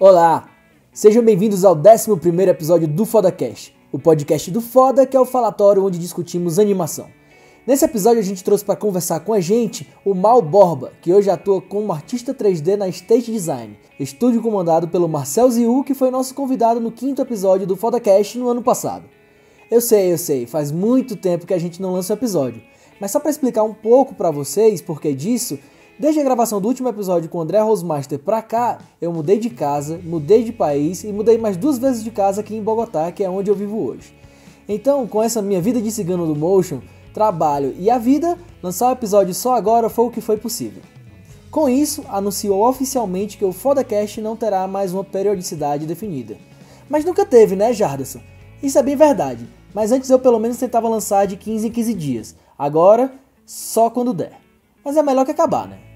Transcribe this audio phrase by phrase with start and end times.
[0.00, 0.48] Olá!
[0.92, 2.12] Sejam bem-vindos ao 11
[2.48, 7.08] episódio do FodaCast, o podcast do Foda, que é o falatório onde discutimos animação.
[7.66, 11.28] Nesse episódio a gente trouxe para conversar com a gente o Mal Borba, que hoje
[11.28, 16.32] atua como artista 3D na State Design, estúdio comandado pelo Marcel Ziu, que foi nosso
[16.32, 19.04] convidado no quinto episódio do FodaCast no ano passado.
[19.68, 22.62] Eu sei, eu sei, faz muito tempo que a gente não lança um episódio,
[23.00, 25.58] mas só para explicar um pouco para vocês por que disso,
[25.98, 29.50] desde a gravação do último episódio com o André Rosmaster pra cá, eu mudei de
[29.50, 33.24] casa, mudei de país e mudei mais duas vezes de casa aqui em Bogotá, que
[33.24, 34.14] é onde eu vivo hoje.
[34.68, 36.80] Então, com essa minha vida de cigano do Motion,
[37.12, 40.82] trabalho e a vida, lançar o episódio só agora foi o que foi possível.
[41.50, 46.36] Com isso, anunciou oficialmente que o Fodacast não terá mais uma periodicidade definida.
[46.88, 48.20] Mas nunca teve, né, Jarderson?
[48.62, 51.94] Isso é bem verdade, mas antes eu pelo menos tentava lançar de 15 em 15
[51.94, 52.36] dias.
[52.58, 53.12] Agora,
[53.46, 54.38] só quando der.
[54.84, 55.87] Mas é melhor que acabar, né?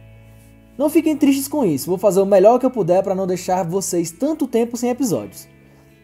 [0.76, 3.62] Não fiquem tristes com isso, vou fazer o melhor que eu puder para não deixar
[3.62, 5.47] vocês tanto tempo sem episódios.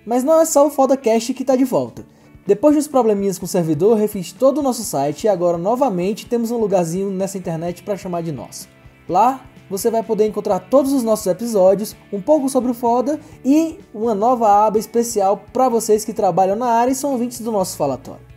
[0.04, 2.04] Mas não é só o Fodacast que tá de volta.
[2.46, 6.50] Depois dos probleminhas com o servidor, refiz todo o nosso site e agora novamente temos
[6.50, 8.68] um lugarzinho nessa internet para chamar de nosso.
[9.08, 13.78] Lá você vai poder encontrar todos os nossos episódios, um pouco sobre o Foda e
[13.92, 17.76] uma nova aba especial para vocês que trabalham na área e são ouvintes do nosso
[17.76, 18.27] falatório.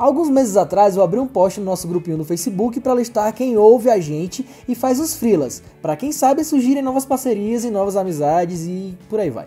[0.00, 3.58] Alguns meses atrás eu abri um post no nosso grupinho no Facebook para listar quem
[3.58, 7.96] ouve a gente e faz os frilas, para quem sabe surgirem novas parcerias e novas
[7.96, 9.44] amizades e por aí vai.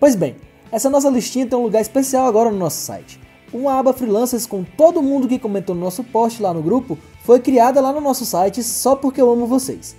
[0.00, 0.36] Pois bem,
[0.72, 3.20] essa nossa listinha tem um lugar especial agora no nosso site.
[3.52, 7.38] Uma aba freelancers com todo mundo que comentou no nosso post lá no grupo foi
[7.38, 9.94] criada lá no nosso site só porque eu amo vocês.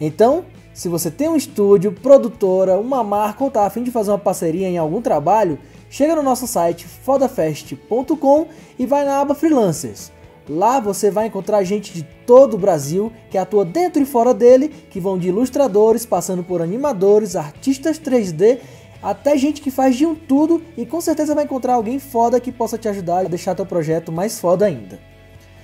[0.00, 4.18] Então, se você tem um estúdio, produtora, uma marca ou tá afim de fazer uma
[4.18, 8.46] parceria em algum trabalho, chega no nosso site fodafest.com
[8.78, 10.12] e vai na aba freelancers.
[10.48, 14.68] Lá você vai encontrar gente de todo o Brasil que atua dentro e fora dele,
[14.68, 18.60] que vão de ilustradores, passando por animadores, artistas 3D
[19.02, 22.50] até gente que faz de um tudo e com certeza vai encontrar alguém foda que
[22.50, 24.98] possa te ajudar a deixar teu projeto mais foda ainda.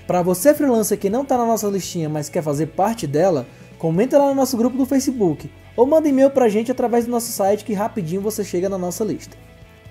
[0.07, 3.47] Para você freelancer que não está na nossa listinha, mas quer fazer parte dela,
[3.79, 7.33] comenta lá no nosso grupo do Facebook ou manda e-mail pra gente através do nosso
[7.33, 9.37] site que rapidinho você chega na nossa lista.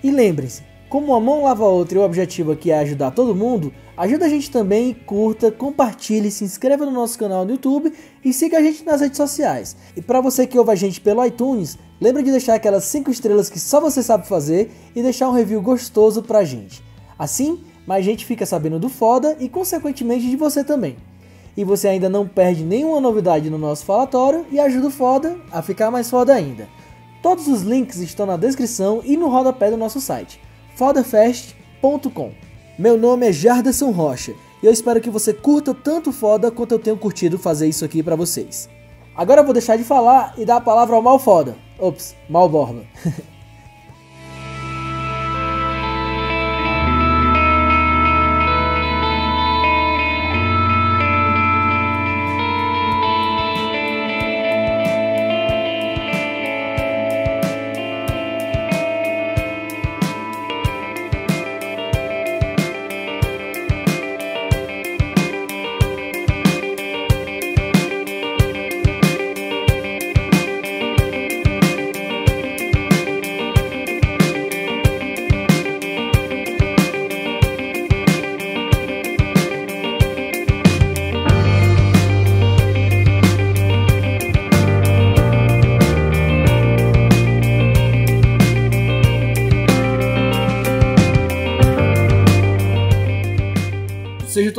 [0.03, 3.35] E lembrem-se, como uma mão lava a outra e o objetivo aqui é ajudar todo
[3.35, 8.33] mundo, ajuda a gente também, curta, compartilhe, se inscreva no nosso canal no YouTube e
[8.33, 9.75] siga a gente nas redes sociais.
[9.95, 13.47] E para você que ouve a gente pelo iTunes, Lembra de deixar aquelas 5 estrelas
[13.47, 16.83] que só você sabe fazer e deixar um review gostoso pra gente.
[17.17, 20.97] Assim, mais gente fica sabendo do foda e consequentemente de você também.
[21.55, 25.61] E você ainda não perde nenhuma novidade no nosso falatório e ajuda o foda a
[25.61, 26.67] ficar mais foda ainda.
[27.21, 30.41] Todos os links estão na descrição e no rodapé do nosso site,
[30.75, 32.31] fodafest.com.
[32.79, 36.79] Meu nome é Jarderson Rocha e eu espero que você curta tanto foda quanto eu
[36.79, 38.67] tenho curtido fazer isso aqui para vocês.
[39.15, 41.55] Agora eu vou deixar de falar e dar a palavra ao mal foda.
[41.77, 42.83] Ops, mal borba.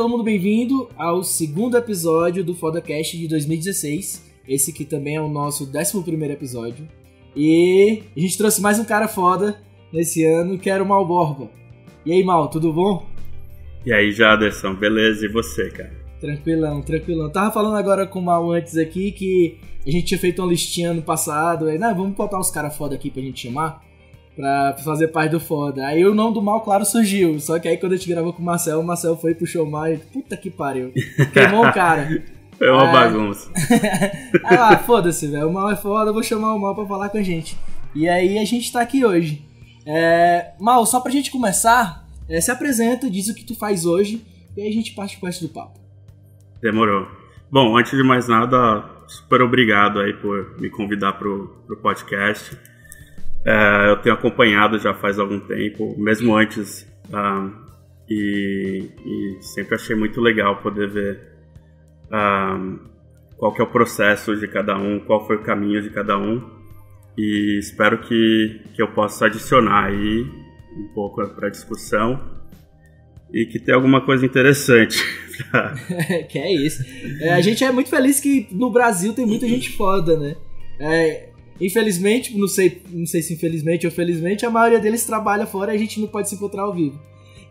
[0.03, 4.29] todo mundo bem-vindo ao segundo episódio do FodaCast de 2016.
[4.45, 6.85] Esse que também é o nosso 11 episódio.
[7.33, 9.61] E a gente trouxe mais um cara foda
[9.93, 11.49] nesse ano, que era o Mal Borba.
[12.05, 13.05] E aí, Mal, tudo bom?
[13.85, 15.25] E aí, Jaderson, beleza?
[15.25, 15.93] E você, cara?
[16.19, 17.31] Tranquilão, tranquilão.
[17.31, 19.57] Tava falando agora com o Mal antes aqui que
[19.87, 21.67] a gente tinha feito uma listinha ano passado.
[21.67, 23.81] Aí, não, vamos botar uns caras foda aqui pra gente chamar
[24.35, 25.85] pra fazer parte do foda.
[25.85, 27.39] Aí o nome do mal, claro, surgiu.
[27.39, 29.65] Só que aí quando a gente gravou com o Marcel, o Marcel foi pro show
[29.69, 29.99] mais.
[30.05, 30.91] Puta que pariu.
[31.31, 32.23] Queimou o cara.
[32.55, 32.91] Foi uma é...
[32.91, 33.51] bagunça.
[34.45, 35.49] ah, foda-se, velho.
[35.49, 37.57] O mal é foda, eu vou chamar o mal pra falar com a gente.
[37.95, 39.43] E aí a gente tá aqui hoje.
[39.85, 40.51] É...
[40.59, 44.23] Mal, só pra gente começar, é, se apresenta, diz o que tu faz hoje
[44.55, 45.79] e aí a gente parte com o resto do papo.
[46.61, 47.07] Demorou.
[47.51, 52.57] Bom, antes de mais nada, super obrigado aí por me convidar pro, pro podcast.
[53.45, 57.51] É, eu tenho acompanhado já faz algum tempo, mesmo antes, uh,
[58.09, 61.19] e, e, sempre achei muito legal poder ver
[62.05, 62.79] uh,
[63.37, 66.41] qual que é o processo de cada um, qual foi o caminho de cada um.
[67.17, 70.25] E espero que, que eu possa adicionar aí
[70.77, 72.19] um pouco para a discussão
[73.31, 74.97] e que tenha alguma coisa interessante.
[76.29, 76.83] que é isso.
[77.21, 80.35] É, a gente é muito feliz que no Brasil tem muita gente foda, né?
[80.79, 81.29] É,
[81.59, 85.75] infelizmente, não sei, não sei se infelizmente ou felizmente, a maioria deles trabalha fora e
[85.75, 86.99] a gente não pode se encontrar ao vivo.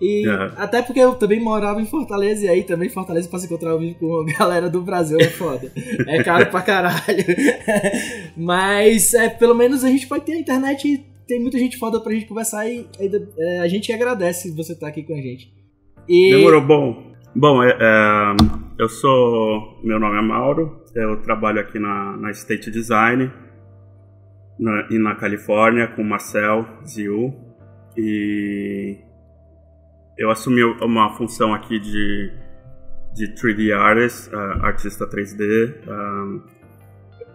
[0.01, 0.51] E uhum.
[0.57, 3.79] até porque eu também morava em Fortaleza, e aí também Fortaleza pra se encontrar ao
[3.79, 5.71] vivo com a galera do Brasil é foda.
[6.09, 7.25] é caro pra caralho.
[8.37, 12.01] Mas é, pelo menos a gente pode ter a internet e tem muita gente foda
[12.01, 12.85] pra gente conversar e
[13.39, 15.53] é, a gente agradece você estar tá aqui com a gente.
[16.09, 16.33] E...
[16.33, 17.13] Demorou, bom.
[17.35, 18.37] Bom, é, é,
[18.81, 19.79] eu sou.
[19.85, 23.31] Meu nome é Mauro, eu trabalho aqui na, na State Design
[24.63, 27.35] na, e na Califórnia com Marcel Ziu.
[27.97, 28.97] E
[30.17, 32.33] eu assumi uma função aqui de,
[33.13, 35.75] de 3D artist, uh, artista 3D.
[35.89, 36.43] Um,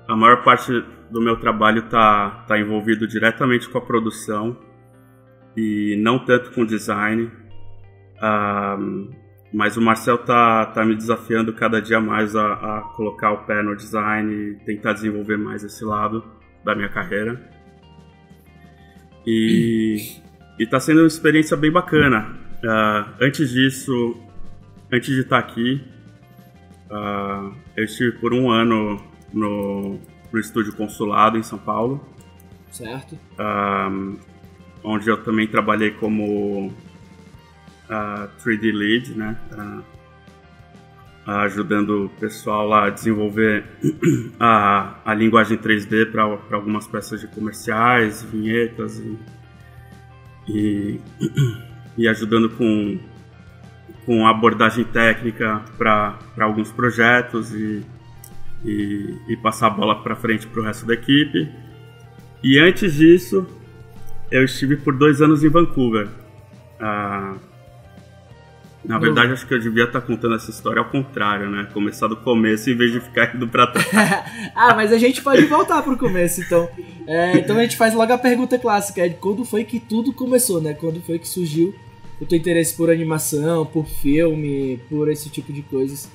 [0.08, 0.72] a maior parte
[1.12, 4.58] do meu trabalho está tá envolvido diretamente com a produção
[5.56, 7.30] e não tanto com design.
[8.24, 9.12] Um,
[9.54, 13.62] mas o Marcel tá, tá me desafiando cada dia mais a, a, colocar o pé
[13.62, 17.40] no design e tentar desenvolver mais esse lado da minha carreira.
[19.26, 20.18] E,
[20.58, 22.38] e tá sendo uma experiência bem bacana.
[22.64, 24.18] Uh, antes disso,
[24.92, 25.84] antes de estar aqui,
[26.90, 29.02] uh, eu estive por um ano
[29.34, 30.00] no,
[30.32, 32.08] no estúdio consulado em São Paulo.
[32.72, 33.14] Certo.
[33.38, 34.18] Uh,
[34.84, 36.74] onde eu também trabalhei como
[37.90, 39.38] 3D Lead, né?
[41.28, 43.66] Ajudando o pessoal lá a desenvolver
[44.40, 46.24] a, a linguagem 3D para
[46.56, 49.18] algumas peças de comerciais, vinhetas e,
[50.48, 51.02] e
[51.98, 53.00] e ajudando com,
[54.06, 57.84] com abordagem técnica para alguns projetos e,
[58.64, 61.50] e, e, passar a bola para frente para o resto da equipe.
[62.44, 63.48] E antes disso,
[64.30, 66.08] eu estive por dois anos em Vancouver.
[66.80, 67.36] Ah,
[68.88, 71.68] na verdade, acho que eu devia estar tá contando essa história ao contrário, né?
[71.74, 73.86] Começar do começo em vez de ficar indo pra trás.
[74.56, 76.70] ah, mas a gente pode voltar pro começo, então.
[77.06, 80.62] É, então a gente faz logo a pergunta clássica: é quando foi que tudo começou,
[80.62, 80.74] né?
[80.74, 81.76] Quando foi que surgiu
[82.22, 86.10] o teu interesse por animação, por filme, por esse tipo de coisas?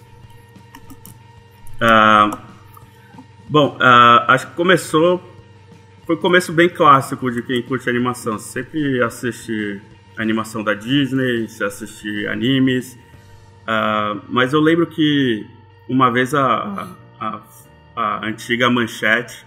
[1.77, 2.35] Uh,
[3.51, 5.23] bom, uh, acho que começou.
[6.07, 8.39] Foi um começo bem clássico de quem curte animação.
[8.39, 9.79] Sempre assiste
[10.23, 12.99] animação da Disney, se assiste animes.
[13.63, 15.47] Uh, mas eu lembro que
[15.89, 17.43] uma vez a, a,
[17.95, 19.45] a antiga Manchete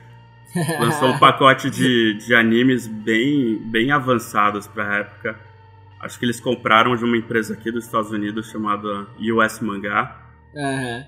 [0.79, 5.39] lançou um pacote de, de animes bem, bem avançados para a época.
[5.99, 10.21] Acho que eles compraram de uma empresa aqui dos Estados Unidos chamada US Mangá.
[10.53, 11.03] Uhum.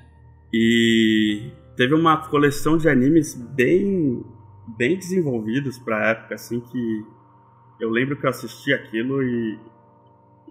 [0.53, 4.25] E teve uma coleção de animes bem
[4.75, 7.05] bem desenvolvidos para época, assim que
[7.79, 9.59] eu lembro que eu assisti aquilo e,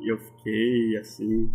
[0.01, 1.51] e eu fiquei assim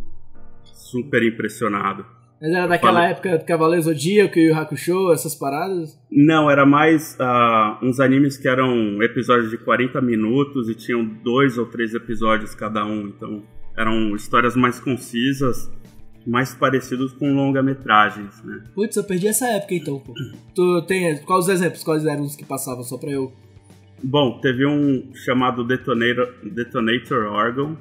[0.64, 2.06] super impressionado.
[2.42, 3.12] Mas era daquela falei...
[3.12, 6.00] época do Cavaleiro Zodíaco e o Hakusho, essas paradas?
[6.12, 11.60] Não, era mais uh, uns animes que eram episódios de 40 minutos e tinham dois
[11.60, 13.08] ou três episódios cada um.
[13.08, 13.44] Então
[13.78, 15.72] eram histórias mais concisas,
[16.26, 18.64] mais parecidos com longa-metragens, né?
[18.74, 20.14] Putz, eu perdi essa época então, pô.
[20.56, 21.22] tu tem.
[21.24, 21.84] Quais os exemplos?
[21.84, 23.32] Quais eram os que passavam só pra eu.
[24.04, 27.78] Bom, teve um chamado Detonator, Detonator Orgon,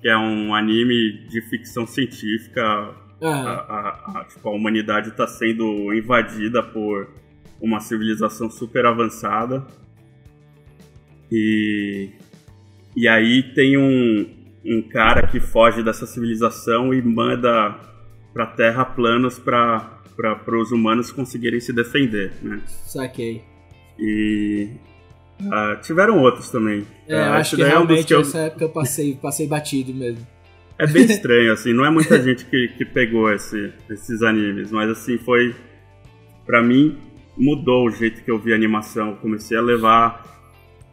[0.00, 3.30] que é um anime de ficção científica Uhum.
[3.30, 7.08] A, a, a, tipo, a humanidade está sendo invadida por
[7.60, 9.64] uma civilização super avançada.
[11.30, 12.10] E,
[12.96, 14.28] e aí tem um,
[14.64, 17.78] um cara que foge dessa civilização e manda
[18.34, 20.02] para a Terra planos para
[20.60, 22.60] os humanos conseguirem se defender, né?
[22.66, 23.44] Saquei.
[23.96, 24.68] E
[25.48, 26.86] uh, tiveram outros também.
[27.08, 28.26] É, uh, acho que realmente é um eu...
[28.26, 30.26] essa época eu passei, passei batido mesmo.
[30.78, 34.90] É bem estranho, assim, não é muita gente que, que pegou esse, esses animes, mas
[34.90, 35.54] assim, foi.
[36.44, 36.98] para mim,
[37.36, 39.10] mudou o jeito que eu vi animação.
[39.10, 40.30] Eu comecei a levar.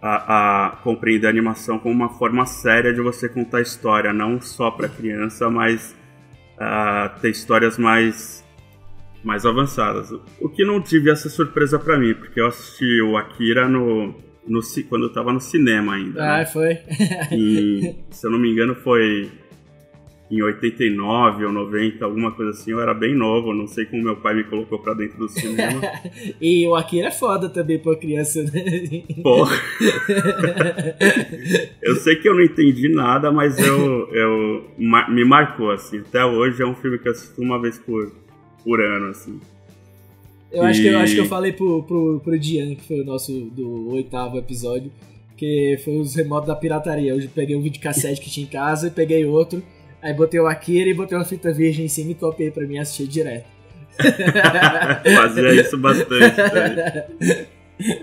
[0.02, 4.72] A, a, compreender a animação como uma forma séria de você contar história, não só
[4.72, 5.94] para criança, mas
[6.56, 8.42] uh, ter histórias mais
[9.24, 10.12] mais avançadas.
[10.40, 14.16] O que não tive essa surpresa para mim, porque eu assisti o Akira no,
[14.50, 16.24] no quando eu tava no cinema ainda.
[16.24, 16.46] Ah, né?
[16.46, 16.80] foi.
[17.32, 19.30] e, se eu não me engano, foi
[20.32, 24.16] em 89 ou 90, alguma coisa assim, eu era bem novo, não sei como meu
[24.16, 25.82] pai me colocou pra dentro do cinema.
[26.40, 29.04] e o Akira é foda também pra criança, né?
[29.24, 29.56] Porra.
[31.82, 36.00] eu sei que eu não entendi nada, mas eu, eu me marcou, assim.
[36.00, 38.12] Até hoje é um filme que eu assisto uma vez por,
[38.64, 39.40] por ano, assim.
[40.52, 40.68] Eu, e...
[40.68, 43.32] acho, que, eu acho que eu falei pro, pro, pro Dian, que foi o nosso
[43.52, 44.92] do oitavo episódio,
[45.38, 47.14] que foi os remotos da pirataria.
[47.14, 49.64] Eu peguei um videocassete que tinha em casa e peguei outro.
[50.02, 52.78] Aí botei o Akira e botei uma fita virgem em cima e topei pra mim
[52.78, 53.48] assistir direto.
[55.16, 56.36] Fazia isso bastante.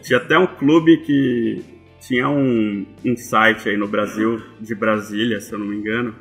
[0.02, 1.62] Tinha até um clube que
[2.00, 6.14] tinha um, um site aí no Brasil, de Brasília, se eu não me engano.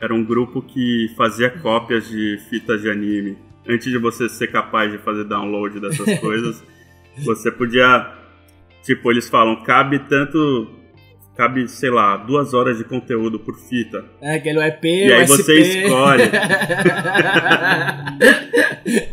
[0.00, 3.38] Era um grupo que fazia cópias de fitas de anime.
[3.68, 6.62] Antes de você ser capaz de fazer download dessas coisas,
[7.24, 8.12] você podia.
[8.82, 10.76] Tipo, eles falam, cabe tanto
[11.36, 14.02] cabe, sei lá, duas horas de conteúdo por fita.
[14.20, 16.22] É, aquele EP, E aí você escolhe.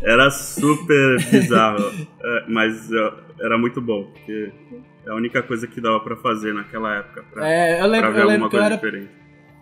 [0.02, 1.92] era super bizarro,
[2.22, 2.88] é, mas
[3.40, 4.50] era muito bom, porque
[5.06, 7.24] é a única coisa que dava para fazer naquela época.
[7.32, 9.10] Pra, é, eu lembro, eu lembro que eu era, diferente.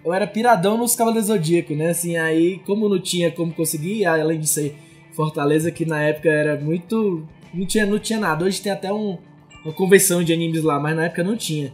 [0.04, 1.90] Eu era piradão nos Cavaleiros Zodíaco, né?
[1.90, 4.74] Assim, aí, como não tinha como conseguir, além de ser
[5.12, 7.26] Fortaleza, que na época era muito.
[7.52, 8.44] Não tinha, não tinha nada.
[8.44, 9.18] Hoje tem até um,
[9.64, 11.72] uma convenção de animes lá, mas na época não tinha.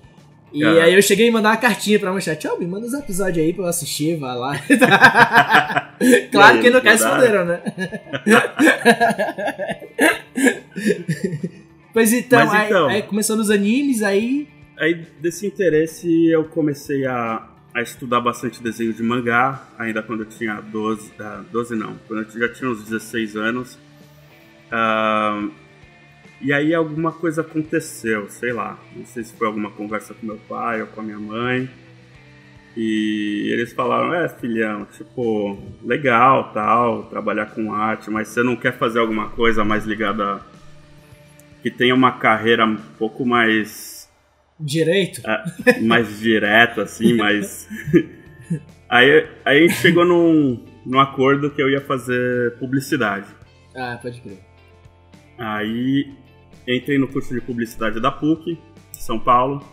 [0.52, 3.44] E aí eu cheguei a mandar uma cartinha pra manchete, tchau, me manda os episódios
[3.44, 4.58] aí pra eu assistir, vai lá.
[6.32, 7.60] claro aí, que não responderam, né?
[11.92, 14.48] pois então, Mas, então aí, aí começou nos animes, aí...
[14.78, 20.26] Aí desse interesse eu comecei a, a estudar bastante desenho de mangá, ainda quando eu
[20.26, 23.78] tinha 12, uh, 12 não, quando eu já tinha uns 16 anos.
[24.72, 25.50] Uh,
[26.40, 28.78] e aí alguma coisa aconteceu, sei lá.
[28.94, 31.68] Não sei se foi alguma conversa com meu pai ou com a minha mãe.
[32.76, 38.78] E eles falaram, é filhão, tipo, legal, tal, trabalhar com arte, mas você não quer
[38.78, 40.40] fazer alguma coisa mais ligada
[41.60, 43.87] que tenha uma carreira um pouco mais
[44.60, 47.68] direito, é, mais direto assim, mais
[48.88, 53.26] aí, aí a gente chegou num, num acordo que eu ia fazer publicidade.
[53.76, 54.38] Ah, pode crer.
[55.38, 56.12] Aí
[56.66, 58.58] entrei no curso de publicidade da PUC,
[58.92, 59.64] São Paulo.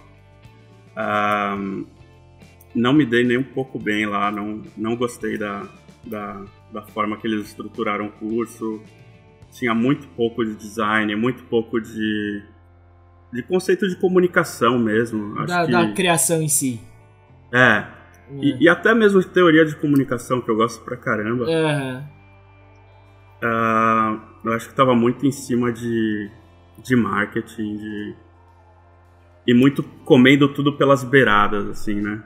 [2.73, 5.67] não me dei nem um pouco bem lá, não, não gostei da,
[6.05, 8.81] da, da forma que eles estruturaram o curso.
[9.51, 12.43] Tinha muito pouco de design, muito pouco de,
[13.35, 15.45] de conceito de comunicação mesmo.
[15.45, 15.71] Da, que...
[15.71, 16.79] da criação em si.
[17.51, 17.57] É.
[17.57, 17.87] é.
[18.41, 21.45] E, e, até mesmo de teoria de comunicação, que eu gosto pra caramba.
[21.45, 22.03] Uhum.
[23.43, 26.31] Uh, eu acho que tava muito em cima de
[26.83, 28.15] de marketing, de...
[29.47, 32.23] e muito comendo tudo pelas beiradas, assim, né?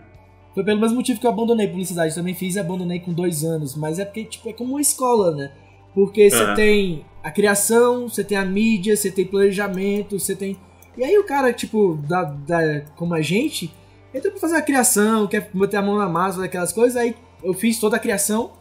[0.54, 2.16] Foi pelo mesmo motivo que eu abandonei publicidade.
[2.16, 3.76] Também fiz e abandonei com dois anos.
[3.76, 5.52] Mas é porque, tipo, é como uma escola, né?
[5.94, 10.58] Porque você tem a criação, você tem a mídia, você tem planejamento, você tem.
[11.00, 13.74] E aí o cara, tipo, da, da, como a gente,
[14.14, 16.98] entra pra fazer a criação, quer meter a mão na massa, aquelas coisas.
[16.98, 18.52] Aí eu fiz toda a criação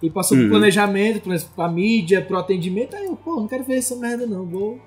[0.00, 0.44] e passou uhum.
[0.44, 2.94] pro planejamento, pra mídia, pro atendimento.
[2.94, 4.80] Aí eu, pô, não quero ver essa merda não, vou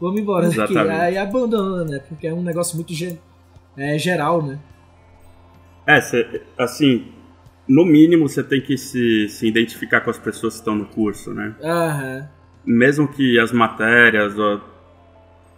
[0.00, 0.74] vamos embora Exatamente.
[0.74, 1.00] daqui.
[1.00, 1.98] Aí abandona, né?
[2.08, 3.18] Porque é um negócio muito ge
[3.76, 4.60] é, geral, né?
[5.84, 7.08] É, cê, assim,
[7.66, 11.34] no mínimo você tem que se, se identificar com as pessoas que estão no curso,
[11.34, 11.56] né?
[11.64, 12.28] Aham.
[12.64, 14.60] Mesmo que as matérias ó,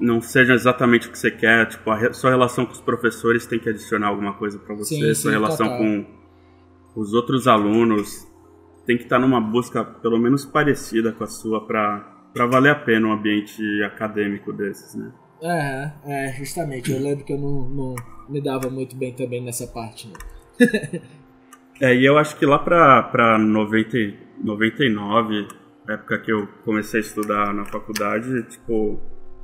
[0.00, 3.58] não sejam exatamente o que você quer, tipo, a sua relação com os professores tem
[3.58, 5.78] que adicionar alguma coisa para você, sim, sua sim, relação total.
[5.78, 6.06] com
[6.96, 8.26] os outros alunos
[8.86, 12.74] tem que estar numa busca pelo menos parecida com a sua para para valer a
[12.76, 15.12] pena um ambiente acadêmico desses, né?
[15.42, 16.92] É, é, justamente.
[16.92, 17.94] Eu lembro que eu não, não
[18.28, 20.14] me dava muito bem também nessa parte, né?
[21.80, 23.96] é, e eu acho que lá pra, pra 90,
[24.42, 25.48] 99,
[25.88, 29.00] época que eu comecei a estudar na faculdade, tipo,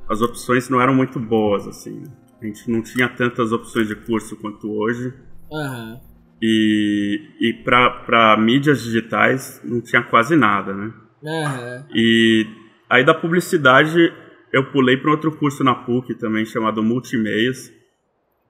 [0.09, 1.99] as opções não eram muito boas, assim.
[1.99, 2.11] Né?
[2.41, 5.13] A gente não tinha tantas opções de curso quanto hoje.
[5.51, 5.99] Uhum.
[6.41, 10.93] E, e para mídias digitais não tinha quase nada, né?
[11.23, 11.85] Uhum.
[11.95, 12.45] E
[12.89, 14.13] Aí da publicidade
[14.53, 17.69] eu pulei para outro curso na PUC também chamado Multimeios.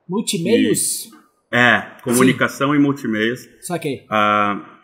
[0.08, 1.06] Multimeios?
[1.52, 2.76] E, é, comunicação Sim.
[2.76, 3.48] e multimeios.
[3.62, 4.06] Saquei.
[4.10, 4.80] Ah,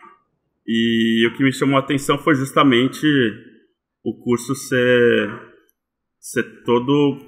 [0.66, 3.06] e o que me chamou a atenção foi justamente
[4.02, 5.30] o curso ser,
[6.24, 7.18] ser todo,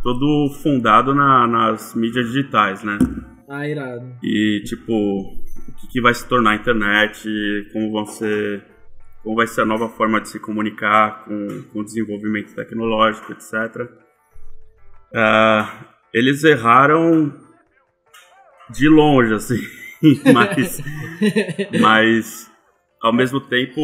[0.00, 2.96] todo fundado na, nas mídias digitais, né?
[3.48, 4.16] Ah, irado.
[4.22, 7.28] E, tipo, o que, que vai se tornar a internet,
[7.72, 8.64] como vão ser
[9.24, 13.80] como vai ser a nova forma de se comunicar com, com o desenvolvimento tecnológico, etc.
[13.80, 17.34] Uh, ah, eles erraram
[18.70, 19.60] de longe, assim,
[20.32, 20.80] mas,
[21.80, 22.52] mas
[23.02, 23.80] ao mesmo tempo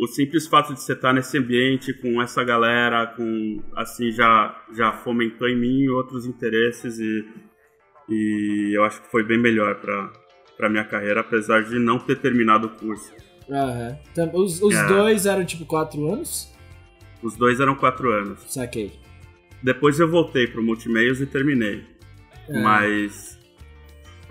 [0.00, 4.92] o simples fato de você estar nesse ambiente com essa galera, com assim já já
[4.92, 7.26] fomentou em mim outros interesses e,
[8.08, 10.12] e eu acho que foi bem melhor para
[10.56, 13.12] para minha carreira, apesar de não ter terminado o curso.
[13.48, 13.96] Aham.
[14.34, 14.88] Os, os é.
[14.88, 16.52] dois eram tipo quatro anos?
[17.22, 18.40] Os dois eram quatro anos.
[18.48, 18.98] Saquei.
[19.62, 21.84] Depois eu voltei pro Multimeios e terminei.
[22.48, 22.60] É.
[22.60, 23.38] Mas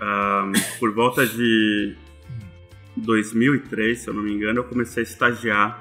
[0.00, 1.96] ah, por volta de
[2.98, 5.80] 2003, se eu não me engano, eu comecei a estagiar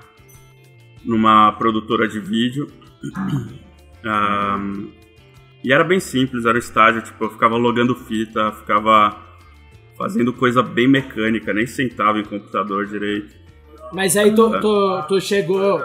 [1.03, 2.67] numa produtora de vídeo.
[4.09, 4.57] Ah,
[5.63, 9.17] e era bem simples, era um estágio, tipo, eu ficava logando fita, ficava
[9.97, 13.35] fazendo coisa bem mecânica, nem sentava em computador direito.
[13.91, 15.83] Mas aí tu, tu, tu chegou,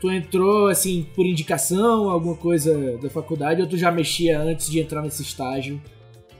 [0.00, 4.80] tu entrou assim por indicação, alguma coisa da faculdade, ou tu já mexia antes de
[4.80, 5.80] entrar nesse estágio?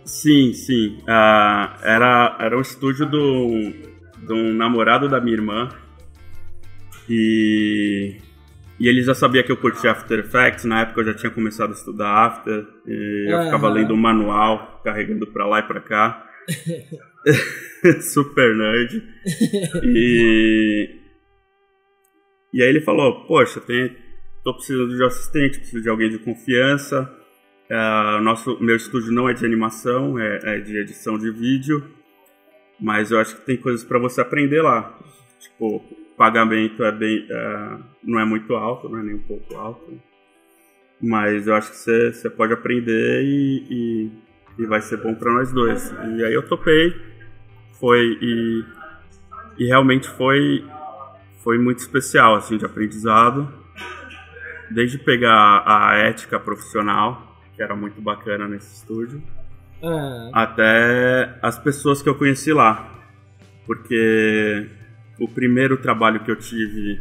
[0.04, 0.98] Sim, sim.
[1.06, 3.72] Ah, era, era um estúdio do,
[4.26, 5.68] de um namorado da minha irmã.
[7.08, 8.16] E,
[8.78, 10.64] e ele já sabia que eu curtia After Effects.
[10.64, 12.66] Na época eu já tinha começado a estudar After.
[12.86, 13.44] E eu Aham.
[13.46, 16.26] ficava lendo o manual, carregando pra lá e pra cá.
[18.00, 19.02] Super nerd.
[19.82, 20.96] E,
[22.52, 23.96] e aí ele falou: Poxa, tem,
[24.44, 27.10] tô precisando de um assistente, preciso de alguém de confiança.
[27.70, 31.88] O nosso, meu estúdio não é de animação, é, é de edição de vídeo,
[32.80, 34.96] mas eu acho que tem coisas para você aprender lá.
[35.38, 39.56] Tipo, o pagamento é bem, é, não é muito alto, não é nem um pouco
[39.56, 40.00] alto,
[41.00, 45.32] mas eu acho que você, você pode aprender e, e, e vai ser bom para
[45.32, 45.94] nós dois.
[46.16, 46.94] E aí eu topei,
[47.78, 48.64] foi e,
[49.58, 50.64] e realmente foi
[51.42, 53.50] foi muito especial assim de aprendizado,
[54.70, 59.22] desde pegar a ética profissional que era muito bacana nesse estúdio,
[59.82, 62.86] Ah, até as pessoas que eu conheci lá.
[63.66, 64.68] Porque
[65.18, 67.00] o primeiro trabalho que eu tive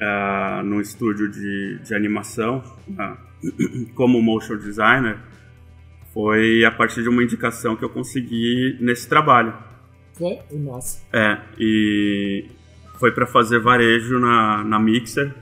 [0.00, 2.62] ah, no estúdio de, de animação,
[2.98, 3.16] ah,
[3.94, 5.18] como motion designer,
[6.12, 9.54] foi a partir de uma indicação que eu consegui nesse trabalho.
[10.14, 10.38] foi?
[10.52, 11.04] Nossa.
[11.12, 12.46] É, e
[12.98, 15.34] foi para fazer varejo na, na Mixer.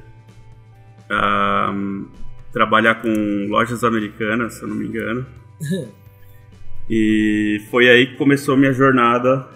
[1.08, 2.06] Ahn,
[2.52, 5.26] trabalhar com lojas americanas, se eu não me engano.
[6.88, 9.46] E foi aí que começou minha jornada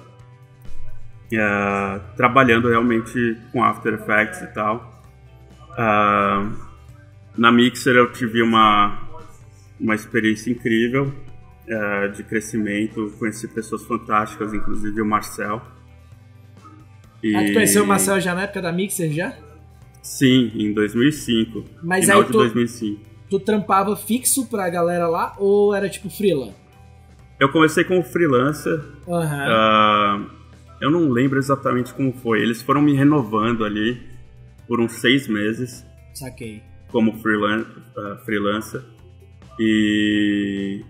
[1.38, 5.02] ah, trabalhando realmente com After Effects e tal.
[5.78, 6.50] Ah,
[7.36, 8.98] na Mixer eu tive uma,
[9.78, 11.14] uma experiência incrível
[11.70, 15.62] ah, de crescimento, conheci pessoas fantásticas, inclusive o Marcel.
[17.22, 17.36] E...
[17.36, 19.36] Ah, tu conheceu o Marcel já na época da Mixer já?
[20.02, 21.64] Sim, em 2005.
[21.82, 23.10] Mas final aí de tu- 2005.
[23.28, 26.52] Tu trampava fixo pra galera lá ou era tipo freela?
[27.40, 28.78] Eu comecei como freelancer.
[29.08, 29.46] Aham.
[29.48, 30.26] ah,
[30.80, 32.42] eu não lembro exatamente como foi.
[32.42, 34.00] Eles foram me renovando ali
[34.68, 36.62] por uns seis meses Saquei.
[36.88, 37.64] como freelan
[37.96, 38.82] ah, freelancer.
[39.58, 40.84] E,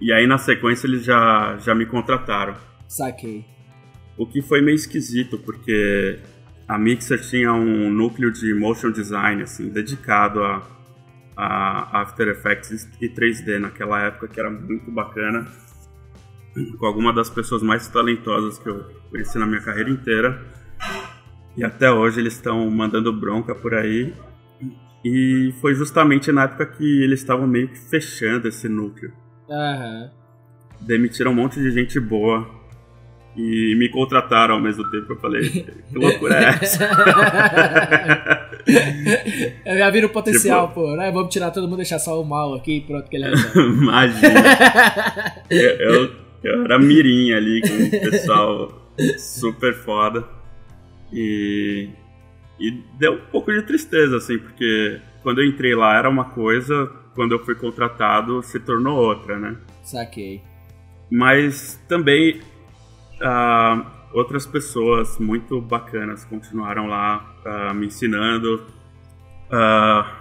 [0.00, 2.56] e aí na sequência eles já, já me contrataram.
[2.88, 3.44] Saquei.
[4.16, 6.18] O que foi meio esquisito, porque
[6.66, 10.66] a Mixer tinha um núcleo de motion design, assim, dedicado a,
[11.38, 15.46] a After Effects e 3D naquela época, que era muito bacana.
[16.78, 20.42] Com alguma das pessoas mais talentosas que eu conheci na minha carreira inteira.
[21.56, 24.12] E até hoje eles estão mandando bronca por aí.
[25.04, 29.12] E foi justamente na época que eles estavam meio que fechando esse núcleo
[29.48, 30.10] Aham.
[30.80, 32.50] demitiram um monte de gente boa
[33.36, 35.12] e me contrataram ao mesmo tempo.
[35.12, 36.88] Eu falei, que loucura é essa?
[39.64, 41.10] Eu já vi o potencial, Tipo- pô, né?
[41.10, 43.58] Vamos tirar todo mundo, deixar só o mal aqui e pronto que ele resolve.
[43.82, 45.34] Imagina.
[45.50, 46.10] Eu, eu,
[46.42, 48.72] eu era mirim ali com o pessoal
[49.18, 50.24] super foda.
[51.12, 51.88] E,
[52.60, 56.90] e deu um pouco de tristeza, assim, porque quando eu entrei lá era uma coisa,
[57.14, 59.56] quando eu fui contratado se tornou outra, né?
[59.82, 60.42] Saquei.
[61.10, 62.40] mas também
[63.22, 68.64] ah, outras pessoas muito bacanas continuaram lá ah, me ensinando.
[69.50, 70.14] Ah,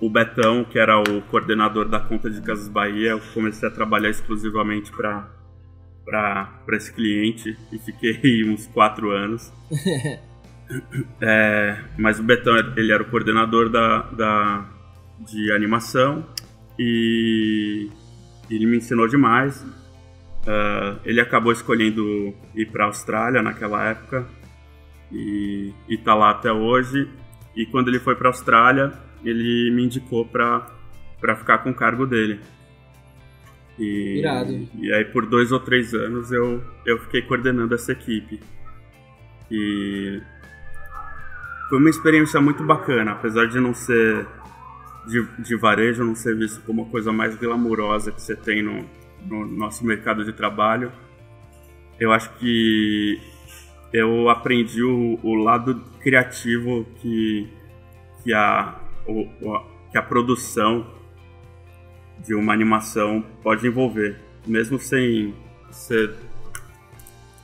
[0.00, 4.10] o Betão, que era o coordenador da conta de Casas Bahia, eu comecei a trabalhar
[4.10, 5.30] exclusivamente para
[6.04, 9.52] para esse cliente e fiquei uns quatro anos.
[11.20, 14.66] É, mas o Betão ele era o coordenador da, da
[15.20, 16.26] de animação
[16.78, 17.90] e
[18.50, 19.62] ele me ensinou demais.
[20.46, 24.26] Ah, ele acabou escolhendo ir para a Austrália naquela época
[25.10, 27.08] e, e tá lá até hoje.
[27.54, 28.92] E quando ele foi para a Austrália,
[29.24, 30.66] ele me indicou para
[31.36, 32.40] ficar com o cargo dele.
[33.78, 34.68] E, Irado.
[34.78, 38.40] e aí por dois ou três anos eu, eu fiquei coordenando essa equipe.
[39.50, 40.20] E
[41.68, 44.26] foi uma experiência muito bacana, apesar de não ser
[45.06, 48.84] de, de varejo, não ser visto como a coisa mais glamurosa que você tem no,
[49.26, 50.92] no nosso mercado de trabalho.
[51.98, 53.20] Eu acho que
[53.92, 57.48] eu aprendi o, o lado criativo que
[58.22, 58.74] que a,
[59.06, 59.26] o,
[59.90, 60.86] que a produção
[62.24, 65.34] de uma animação pode envolver, mesmo sem
[65.70, 66.14] ser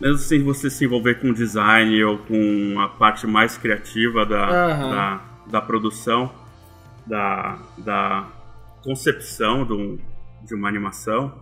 [0.01, 4.91] mesmo sem você se envolver com design ou com a parte mais criativa da, uhum.
[4.91, 6.33] da, da, produção,
[7.05, 8.29] da, da
[8.85, 9.99] concepção de, um,
[10.45, 11.35] de uma animação,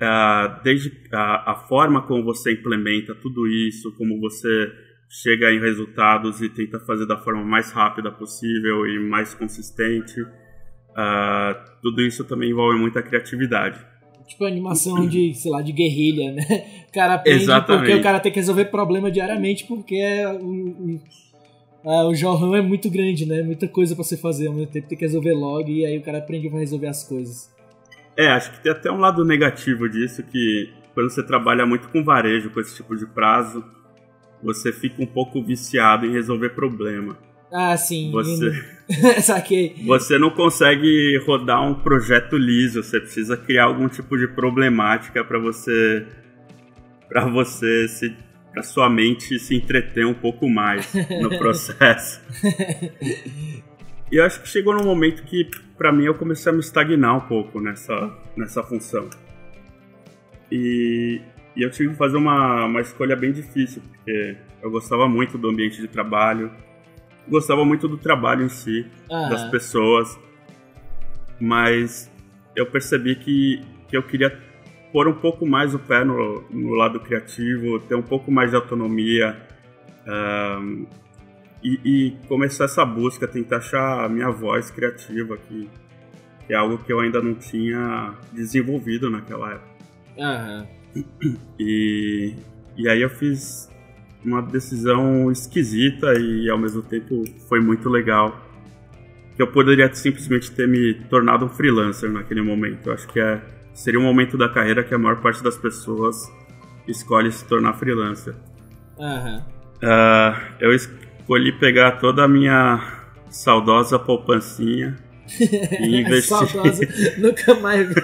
[0.00, 4.72] uh, desde a, a, forma como você implementa tudo isso, como você
[5.08, 11.54] chega em resultados e tenta fazer da forma mais rápida possível e mais consistente, uh,
[11.82, 13.78] tudo isso também envolve muita criatividade.
[14.26, 16.42] Tipo animação de, sei lá, de guerrilha, né?
[16.88, 17.80] O cara aprende Exatamente.
[17.80, 21.00] porque o cara tem que resolver problema diariamente porque é o,
[21.84, 23.42] o, o jorrão é muito grande, né?
[23.42, 26.02] Muita coisa para você fazer ao mesmo tempo, tem que resolver logo e aí o
[26.02, 27.53] cara aprende a resolver as coisas.
[28.16, 32.04] É, acho que tem até um lado negativo disso que quando você trabalha muito com
[32.04, 33.64] varejo, com esse tipo de prazo,
[34.42, 37.18] você fica um pouco viciado em resolver problema.
[37.52, 38.10] Ah, sim.
[38.12, 38.52] Você,
[39.22, 39.74] Saquei.
[39.86, 45.38] Você não consegue rodar um projeto liso, você precisa criar algum tipo de problemática para
[45.38, 46.06] você
[47.08, 48.14] para você se
[48.52, 52.20] para sua mente se entreter um pouco mais no processo.
[54.10, 57.16] e eu acho que chegou num momento que para mim eu comecei a me estagnar
[57.16, 59.08] um pouco nessa nessa função.
[60.50, 61.20] E,
[61.56, 65.48] e eu tive que fazer uma, uma escolha bem difícil, porque eu gostava muito do
[65.48, 66.50] ambiente de trabalho,
[67.28, 70.18] gostava muito do trabalho em si, das pessoas,
[71.40, 72.10] mas
[72.54, 74.38] eu percebi que, que eu queria
[74.92, 78.56] pôr um pouco mais o pé no, no lado criativo, ter um pouco mais de
[78.56, 79.36] autonomia
[80.06, 80.86] um,
[81.64, 85.68] e, e, começar essa busca, tentar achar a minha voz criativa, que,
[86.46, 89.74] que é algo que eu ainda não tinha desenvolvido naquela época.
[90.18, 90.66] Uhum.
[91.58, 92.34] E,
[92.76, 93.70] e aí eu fiz
[94.22, 98.40] uma decisão esquisita e ao mesmo tempo foi muito legal.
[99.34, 102.88] Que eu poderia simplesmente ter me tornado um freelancer naquele momento.
[102.88, 103.40] Eu acho que é,
[103.72, 106.30] seria um momento da carreira que a maior parte das pessoas
[106.86, 108.34] escolhe se tornar freelancer.
[108.96, 109.38] Uhum.
[109.82, 110.72] Uh, eu
[111.24, 114.96] escolhi pegar toda a minha saudosa poupancinha
[115.80, 116.36] e investir.
[116.36, 116.86] saudosa,
[117.18, 117.88] nunca mais.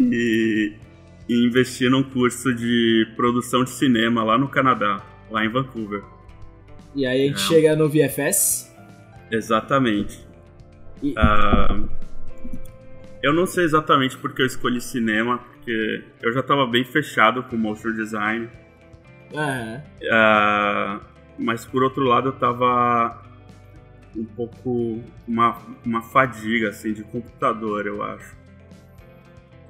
[0.00, 0.72] e
[1.28, 6.02] e investir num curso de produção de cinema lá no Canadá, lá em Vancouver.
[6.94, 7.46] E aí a gente é.
[7.46, 8.74] chega no VFS?
[9.30, 10.18] Exatamente.
[11.02, 11.10] E...
[11.10, 11.88] Uh,
[13.22, 17.56] eu não sei exatamente porque eu escolhi cinema, porque eu já estava bem fechado com
[17.56, 18.48] motion design.
[19.32, 19.76] Uhum.
[19.76, 21.00] Uh,
[21.38, 23.22] mas por outro lado eu estava
[24.16, 28.38] um pouco uma, uma fadiga assim de computador, eu acho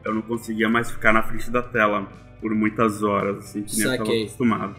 [0.04, 2.08] eu não conseguia mais ficar na frente da tela
[2.40, 4.76] por muitas horas, assim, que nem eu estava acostumado.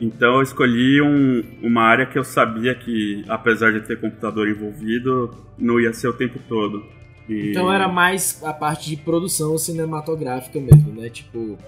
[0.00, 5.30] Então eu escolhi um, uma área que eu sabia que, apesar de ter computador envolvido,
[5.56, 6.84] não ia ser o tempo todo.
[7.28, 7.50] E...
[7.50, 11.10] Então era mais a parte de produção cinematográfica mesmo, né?
[11.10, 11.58] Tipo,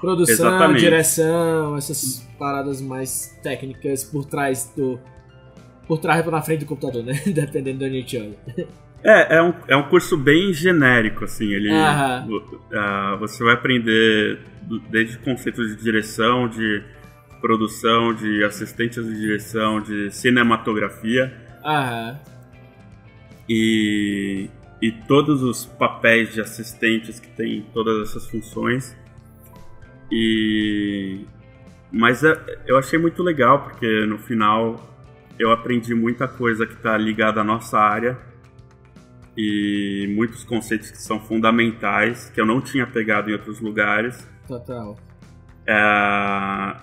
[0.00, 0.80] produção, Exatamente.
[0.80, 5.00] direção, essas paradas mais técnicas por trás do.
[5.88, 7.14] Por trás e na frente do computador, né?
[7.26, 8.68] Dependendo de onde a gente olha.
[9.02, 11.50] É, é um, é um curso bem genérico, assim.
[11.50, 14.40] Ele, uh, você vai aprender
[14.90, 16.82] desde conceitos de direção, de
[17.40, 21.32] produção, de assistentes de direção, de cinematografia.
[21.64, 22.20] Aham.
[23.48, 24.48] E,
[24.80, 28.96] e todos os papéis de assistentes que tem todas essas funções.
[30.10, 31.24] E
[31.92, 34.88] mas é, eu achei muito legal porque no final
[35.38, 38.18] eu aprendi muita coisa que está ligada à nossa área
[39.36, 44.28] e muitos conceitos que são fundamentais que eu não tinha pegado em outros lugares.
[44.46, 44.96] Total.
[45.66, 46.76] É,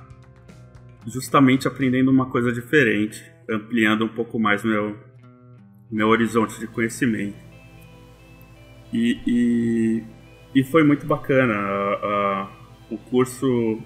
[1.05, 4.97] justamente aprendendo uma coisa diferente, ampliando um pouco mais meu
[5.89, 7.46] meu horizonte de conhecimento.
[8.93, 10.04] E, e,
[10.56, 11.54] e foi muito bacana.
[12.89, 13.82] o curso,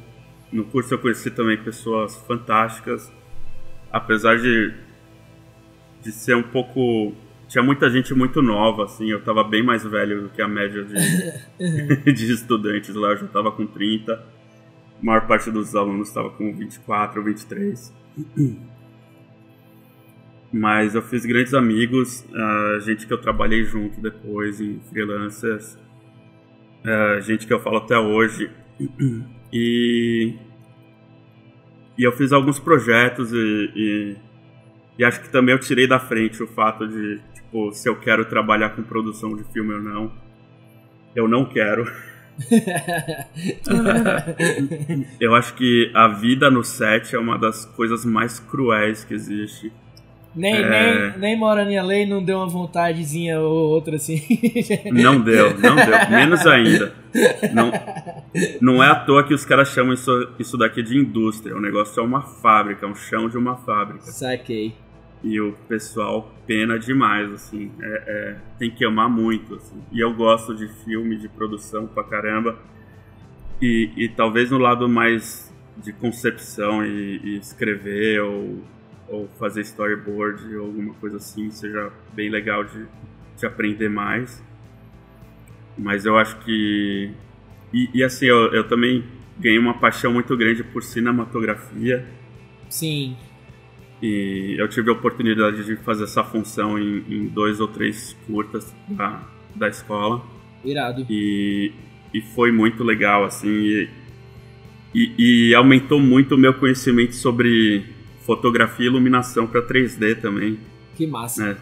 [0.51, 3.11] no curso eu conheci também pessoas fantásticas,
[3.91, 4.73] apesar de,
[6.01, 7.13] de ser um pouco
[7.51, 10.85] tinha muita gente muito nova, assim, eu tava bem mais velho do que a média
[10.85, 10.93] de,
[12.13, 14.13] de estudantes lá, eu já tava com 30.
[14.13, 17.93] A maior parte dos alunos estava com 24 ou 23.
[20.53, 25.77] Mas eu fiz grandes amigos, uh, gente que eu trabalhei junto depois em freelancers,
[26.83, 28.49] uh, gente que eu falo até hoje.
[29.53, 30.33] E,
[31.97, 34.15] e eu fiz alguns projetos e, e,
[34.97, 38.23] e acho que também eu tirei da frente o fato de tipo, se eu quero
[38.23, 40.09] trabalhar com produção de filme ou não.
[41.13, 41.83] Eu não quero.
[45.19, 49.69] eu acho que a vida no set é uma das coisas mais cruéis que existe.
[50.33, 51.09] Nem, é...
[51.09, 54.21] nem, nem Morania Lei não deu uma vontadezinha ou outra assim.
[54.91, 56.09] Não deu, não deu.
[56.09, 56.93] Menos ainda.
[57.53, 57.71] Não,
[58.61, 61.55] não é à toa que os caras chamam isso, isso daqui de indústria.
[61.55, 64.03] O negócio é uma fábrica, é um chão de uma fábrica.
[64.03, 64.73] Saquei.
[65.23, 67.71] E o pessoal pena demais, assim.
[67.81, 69.81] É, é, tem que amar muito, assim.
[69.91, 72.57] E eu gosto de filme, de produção pra caramba.
[73.61, 78.61] E, e talvez no lado mais de concepção e, e escrever ou
[79.11, 82.85] ou fazer storyboard ou alguma coisa assim seja bem legal de,
[83.37, 84.41] de aprender mais.
[85.77, 87.11] Mas eu acho que.
[87.73, 89.03] E, e assim, eu, eu também
[89.37, 92.05] ganhei uma paixão muito grande por cinematografia.
[92.69, 93.17] Sim.
[94.01, 98.73] E eu tive a oportunidade de fazer essa função em, em dois ou três curtas
[98.87, 99.23] da,
[99.55, 100.25] da escola.
[100.63, 101.05] Irado.
[101.09, 101.71] E,
[102.13, 103.49] e foi muito legal, assim.
[103.49, 103.89] E,
[104.93, 107.85] e, e aumentou muito o meu conhecimento sobre
[108.35, 110.57] fotografia e iluminação para 3D também.
[110.95, 111.47] Que massa.
[111.47, 111.57] Né?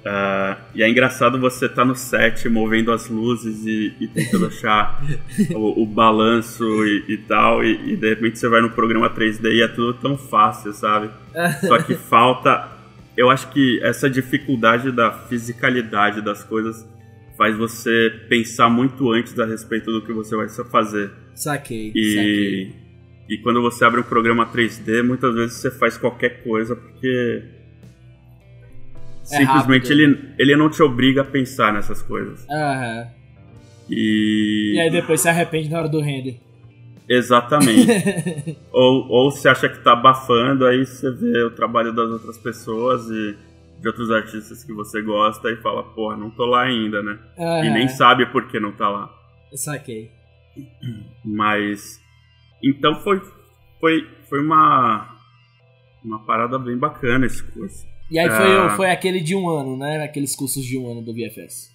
[0.00, 4.46] Uh, e é engraçado você estar tá no set movendo as luzes e, e tentando
[4.46, 5.02] achar
[5.52, 9.52] o, o, balanço e, e tal, e, e, de repente você vai no programa 3D
[9.52, 11.10] e é tudo tão fácil, sabe?
[11.66, 12.68] Só que falta.
[13.16, 16.88] Eu acho que essa dificuldade da fisicalidade das coisas
[17.36, 21.10] faz você pensar muito antes a respeito do que você vai fazer.
[21.34, 21.92] Saquei.
[21.94, 22.79] E, saquei.
[23.30, 27.44] E quando você abre um programa 3D, muitas vezes você faz qualquer coisa porque
[29.22, 30.00] é simplesmente rápido.
[30.00, 32.44] ele, ele não te obriga a pensar nessas coisas.
[32.50, 33.06] Aham.
[33.88, 34.72] E...
[34.74, 36.40] e aí depois se arrepende na hora do render.
[37.08, 37.86] Exatamente.
[38.72, 43.08] ou, ou você acha que tá abafando, aí você vê o trabalho das outras pessoas
[43.10, 43.36] e
[43.80, 47.16] de outros artistas que você gosta e fala, porra, não tô lá ainda, né?
[47.38, 47.64] Uhum.
[47.64, 49.08] E nem sabe por que não tá lá.
[49.54, 50.10] Saquei.
[51.24, 52.00] Mas
[52.62, 53.20] então foi,
[53.80, 55.16] foi, foi uma,
[56.04, 57.86] uma parada bem bacana esse curso.
[58.10, 60.02] E aí foi, ah, foi aquele de um ano, né?
[60.02, 61.70] Aqueles cursos de um ano do VFS.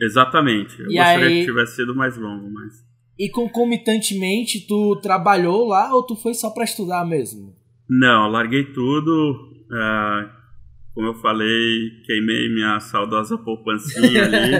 [0.00, 0.78] Exatamente.
[0.80, 1.40] Eu e gostaria aí...
[1.40, 2.84] que tivesse sido mais longo, mas.
[3.18, 7.54] E concomitantemente, tu trabalhou lá ou tu foi só para estudar mesmo?
[7.88, 9.54] Não, larguei tudo.
[9.70, 10.28] Uh,
[10.92, 14.54] como eu falei, queimei minha saudosa poupancinha ali.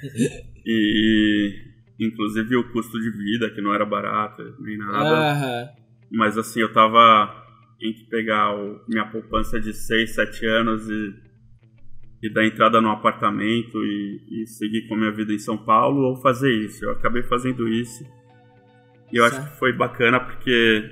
[0.64, 1.71] e
[2.06, 5.34] inclusive o custo de vida, que não era barato nem nada.
[5.34, 5.82] Uhum.
[6.12, 7.42] Mas assim, eu tava
[7.80, 11.14] entre pegar o, minha poupança de 6, 7 anos e,
[12.22, 16.02] e dar entrada no apartamento e, e, seguir com a minha vida em São Paulo
[16.02, 16.84] ou fazer isso.
[16.84, 18.04] Eu acabei fazendo isso.
[19.12, 19.42] E eu certo.
[19.42, 20.90] acho que foi bacana porque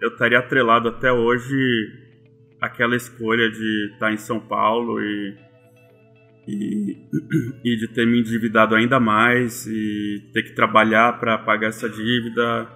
[0.00, 1.56] eu estaria atrelado até hoje
[2.60, 5.47] aquela escolha de estar em São Paulo e
[6.48, 6.96] e,
[7.62, 12.66] e de ter me endividado ainda mais e ter que trabalhar para pagar essa dívida.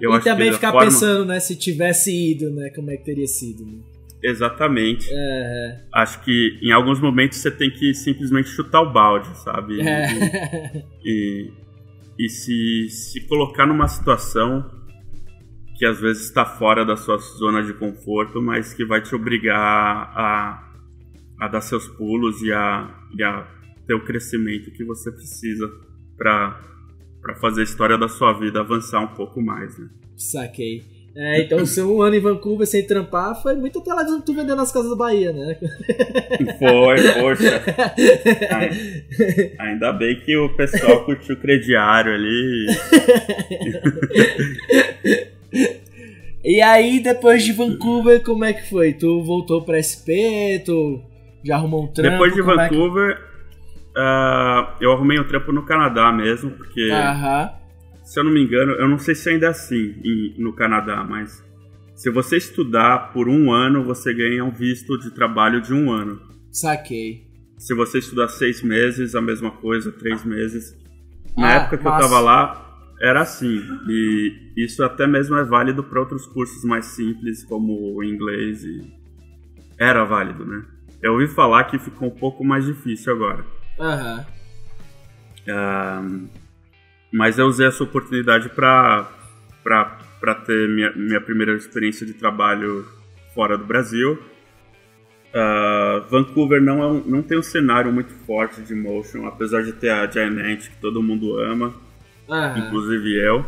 [0.00, 0.86] Eu e também ficar forma...
[0.86, 3.64] pensando, né, se tivesse ido, né, como é que teria sido.
[3.64, 3.78] Né?
[4.22, 5.06] Exatamente.
[5.12, 5.84] É.
[5.92, 9.80] Acho que em alguns momentos você tem que simplesmente chutar o balde, sabe?
[9.82, 10.06] É.
[11.04, 11.50] E,
[12.18, 14.70] e, e se, se colocar numa situação
[15.76, 19.58] que às vezes está fora da sua zona de conforto, mas que vai te obrigar
[19.60, 20.63] a
[21.40, 23.46] a dar seus pulos e a, e a
[23.86, 25.70] ter o crescimento que você precisa
[26.16, 29.88] para fazer a história da sua vida avançar um pouco mais, né?
[30.16, 30.94] Saquei.
[31.16, 34.34] É, então o seu ano em Vancouver sem trampar foi muito até lá de tu
[34.34, 35.56] vendendo as casas da Bahia, né?
[36.58, 37.62] Foi, poxa.
[39.60, 42.66] Ainda bem que o pessoal curtiu o crediário ali.
[46.44, 48.92] E aí, depois de Vancouver, como é que foi?
[48.92, 50.60] Tu voltou pra SP?
[50.66, 51.00] Tu
[51.44, 52.10] já arrumou um trampo?
[52.10, 53.34] Depois de Vancouver, é
[54.00, 56.90] uh, eu arrumei um trampo no Canadá mesmo, porque.
[58.02, 61.02] Se eu não me engano, eu não sei se ainda é assim em, no Canadá,
[61.02, 61.42] mas
[61.94, 66.20] se você estudar por um ano, você ganha um visto de trabalho de um ano.
[66.50, 67.26] Saquei.
[67.56, 70.76] Se você estudar seis meses, a mesma coisa, três meses.
[71.36, 73.62] Na ah, época que eu tava lá, era assim.
[73.88, 78.64] E isso até mesmo é válido para outros cursos mais simples, como o inglês.
[78.64, 78.92] E...
[79.78, 80.64] Era válido, né?
[81.04, 83.44] Eu ouvi falar que ficou um pouco mais difícil agora.
[83.78, 84.26] Aham.
[85.46, 86.28] Uhum.
[87.12, 89.06] mas eu usei essa oportunidade para
[89.62, 92.86] para ter minha, minha primeira experiência de trabalho
[93.34, 94.18] fora do Brasil.
[95.34, 99.72] Uh, Vancouver não, é um, não tem um cenário muito forte de motion, apesar de
[99.74, 101.74] ter a Giant que todo mundo ama,
[102.56, 103.44] inclusive eu.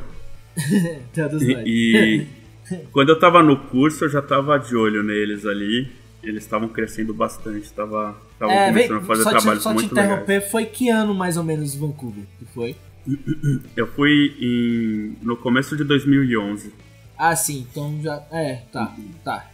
[1.14, 2.26] Todos e, e
[2.92, 5.90] quando eu tava no curso, eu já tava de olho neles ali
[6.28, 9.62] eles estavam crescendo bastante, estavam é, começando a fazer trabalhos muito legais.
[9.62, 12.76] Só te interromper, foi que ano mais ou menos Vancouver que foi?
[13.76, 16.72] Eu fui em, no começo de 2011.
[17.18, 18.22] Ah, sim, então já.
[18.30, 19.46] É, tá, tá.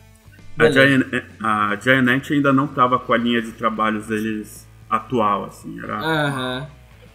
[0.58, 1.04] A Giant,
[1.40, 5.78] a Giant ainda não tava com a linha de trabalhos deles atual, assim.
[5.82, 6.68] Era, Aham.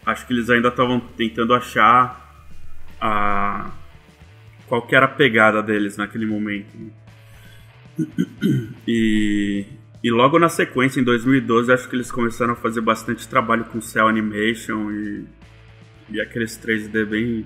[0.05, 2.45] Acho que eles ainda estavam tentando achar
[2.99, 3.69] a,
[4.67, 6.75] qual que era a pegada deles naquele momento.
[6.75, 6.89] né?
[8.88, 9.65] E,
[10.03, 13.81] e logo na sequência, em 2012, acho que eles começaram a fazer bastante trabalho com
[13.81, 15.25] Cell Animation e,
[16.12, 17.45] e aqueles 3D bem.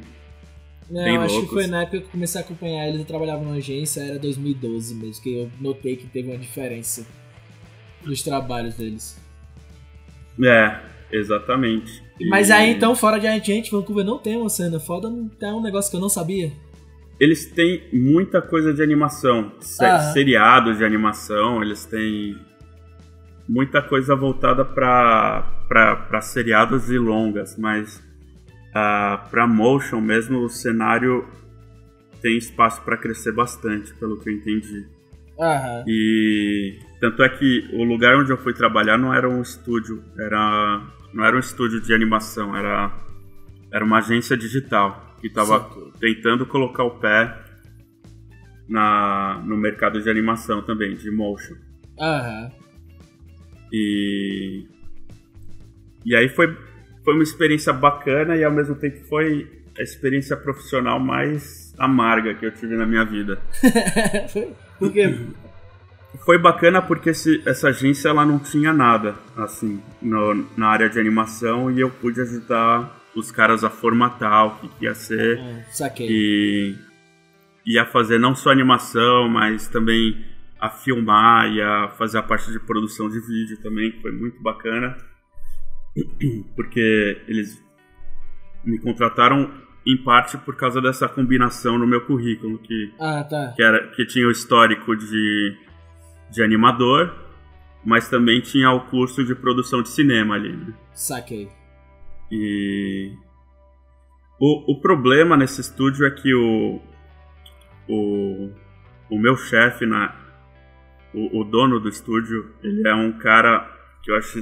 [0.90, 1.54] Não, Bem acho que loucos.
[1.54, 4.94] foi na época que eu comecei a acompanhar eles, eu trabalhava numa agência, era 2012
[4.96, 7.08] mesmo, que eu notei que teve uma diferença
[8.04, 9.18] nos trabalhos deles.
[10.44, 10.80] É,
[11.12, 12.04] exatamente.
[12.30, 15.10] Mas E aí então, fora de Agente, Vancouver não tem uma cena foda,
[15.42, 16.52] é um negócio que eu não sabia.
[17.22, 19.52] Eles têm muita coisa de animação,
[20.12, 22.36] seriados de animação, eles têm
[23.48, 28.02] muita coisa voltada para seriados e longas, mas
[28.74, 31.28] ah, para motion mesmo o cenário
[32.24, 34.88] tem espaço para crescer bastante, pelo que eu entendi.
[35.40, 35.84] Aham.
[35.86, 40.82] E tanto é que o lugar onde eu fui trabalhar não era um estúdio, era
[41.14, 42.92] não era um estúdio de animação, era
[43.72, 47.38] era uma agência digital que estava tentando colocar o pé
[48.68, 51.56] na no mercado de animação também, de motion.
[52.00, 52.52] Aham.
[53.72, 54.66] E
[56.06, 56.58] e aí foi
[57.04, 62.46] foi uma experiência bacana e ao mesmo tempo foi a experiência profissional mais amarga que
[62.46, 63.40] eu tive na minha vida.
[64.32, 65.16] Foi- Por quê?
[66.26, 71.00] Foi bacana porque esse- essa agência ela não tinha nada assim no- na área de
[71.00, 75.64] animação e eu pude ajudar os caras a formatar o que, que ia ser Ah,
[75.72, 76.08] saquei.
[76.10, 76.76] e
[77.66, 80.26] ia fazer não só animação, mas também
[80.60, 84.42] a filmar e a fazer a parte de produção de vídeo também, que foi muito
[84.42, 84.96] bacana.
[86.56, 87.62] Porque eles
[88.64, 89.52] me contrataram
[89.86, 93.54] em parte por causa dessa combinação no meu currículo, que Ah, tá.
[93.56, 95.58] que, era, que tinha o histórico de,
[96.32, 97.14] de animador,
[97.84, 100.56] mas também tinha o curso de produção de cinema ali.
[100.56, 100.74] né?
[100.94, 101.50] Saquei.
[102.32, 103.14] E
[104.40, 106.82] o, o problema nesse estúdio é que o,
[107.88, 108.50] o,
[109.10, 110.16] o meu chefe, na,
[111.14, 113.70] o, o dono do estúdio, ele é um cara
[114.02, 114.40] que eu acho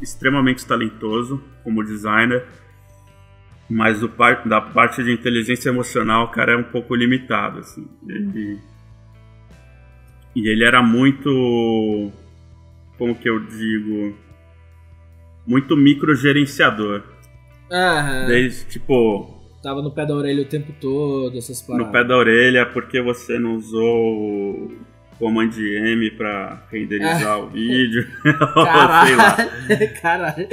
[0.00, 2.46] extremamente talentoso como designer,
[3.68, 7.58] mas o par, da parte de inteligência emocional o cara é um pouco limitado.
[7.58, 7.88] Assim.
[8.08, 8.58] Ele,
[10.34, 12.12] e ele era muito.
[12.98, 14.16] Como que eu digo?
[15.46, 17.13] Muito microgerenciador.
[17.74, 18.26] Aham.
[18.26, 21.86] Desde, tipo, Tava no pé da orelha o tempo todo, essas paradas.
[21.86, 24.78] no pé da orelha, porque você não usou o
[25.18, 28.06] Command M pra renderizar o vídeo.
[28.22, 29.32] Sei lá.
[29.36, 30.00] Caralho.
[30.02, 30.48] Caralho.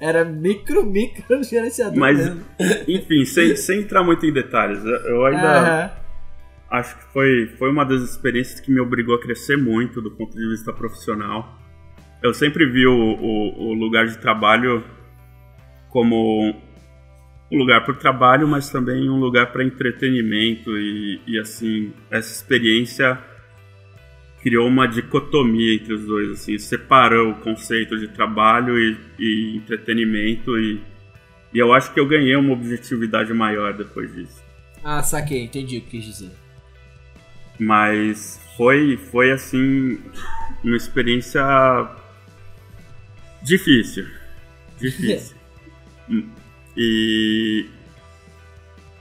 [0.00, 1.96] Era micro, micro gerenciador.
[1.98, 2.42] Mas, mesmo.
[2.88, 5.96] enfim, sem, sem entrar muito em detalhes, eu- ainda
[6.70, 10.36] acho que foi, foi uma das experiências que me obrigou a crescer muito do ponto
[10.36, 11.56] de vista profissional.
[12.22, 14.82] Eu sempre vi o, o, o lugar de trabalho
[15.90, 16.54] como
[17.50, 22.32] um lugar para o trabalho, mas também um lugar para entretenimento e, e assim essa
[22.32, 23.18] experiência
[24.40, 30.58] criou uma dicotomia entre os dois, assim, separou o conceito de trabalho e, e entretenimento
[30.58, 30.80] e,
[31.52, 34.42] e eu acho que eu ganhei uma objetividade maior depois disso.
[34.82, 35.44] Ah, saquei.
[35.44, 36.30] Entendi o que quis dizer.
[37.58, 40.00] Mas foi, foi assim,
[40.64, 41.42] uma experiência
[43.42, 44.06] difícil.
[44.78, 45.36] Difícil.
[46.76, 47.68] e.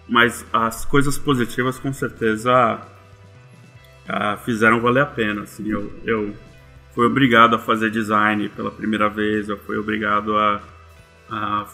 [0.07, 2.81] Mas as coisas positivas com certeza
[4.07, 5.43] ah, fizeram valer a pena.
[5.43, 6.33] Assim, eu, eu
[6.95, 10.61] fui obrigado a fazer design pela primeira vez, eu fui obrigado a,
[11.29, 11.65] a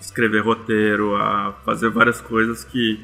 [0.00, 3.00] escrever roteiro, a fazer várias coisas que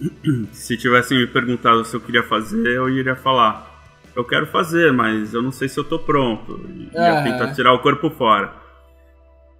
[0.52, 3.66] se tivessem me perguntado se eu queria fazer, eu iria falar.
[4.14, 6.60] Eu quero fazer, mas eu não sei se eu tô pronto.
[6.68, 7.22] E ia Aham.
[7.24, 8.52] tentar tirar o corpo fora.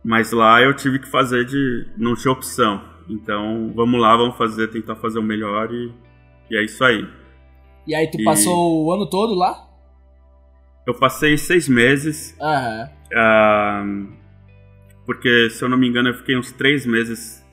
[0.05, 1.87] Mas lá eu tive que fazer de.
[1.97, 2.83] não tinha opção.
[3.09, 5.93] Então vamos lá, vamos fazer, tentar fazer o melhor e,
[6.51, 7.07] e é isso aí.
[7.87, 9.67] E aí tu E- passou o ano todo lá?
[10.87, 12.89] Eu passei seis meses, Aham.
[13.15, 13.85] ah,
[15.05, 17.45] porque se eu não me engano eu fiquei uns três meses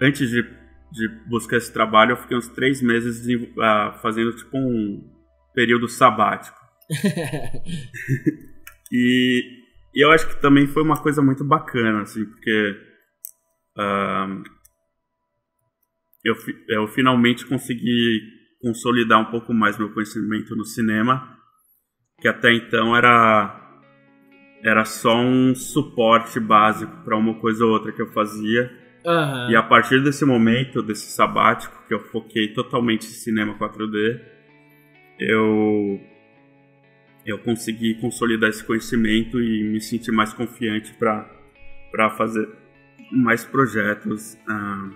[0.00, 4.56] antes de, de buscar esse trabalho, eu fiquei uns três meses de- ah, fazendo tipo
[4.56, 5.02] um
[5.54, 6.56] período sabático.
[8.92, 9.63] E,
[9.94, 12.76] e eu acho que também foi uma coisa muito bacana, assim, porque
[13.78, 14.42] ah,
[16.24, 18.20] eu, fi- eu finalmente consegui
[18.60, 21.36] consolidar um pouco mais meu conhecimento no cinema,
[22.20, 23.60] que até então era
[24.64, 28.72] era só um suporte básico para uma coisa ou outra que eu fazia.
[29.04, 29.50] Uhum.
[29.50, 34.22] E a partir desse momento, desse sabático, que eu foquei totalmente em cinema 4D,
[35.18, 36.00] eu
[37.24, 42.48] eu consegui consolidar esse conhecimento e me sentir mais confiante para fazer
[43.10, 44.94] mais projetos uh,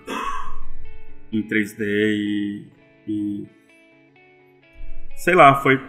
[1.33, 2.67] em 3D e,
[3.07, 3.47] e,
[5.17, 5.81] sei lá, foi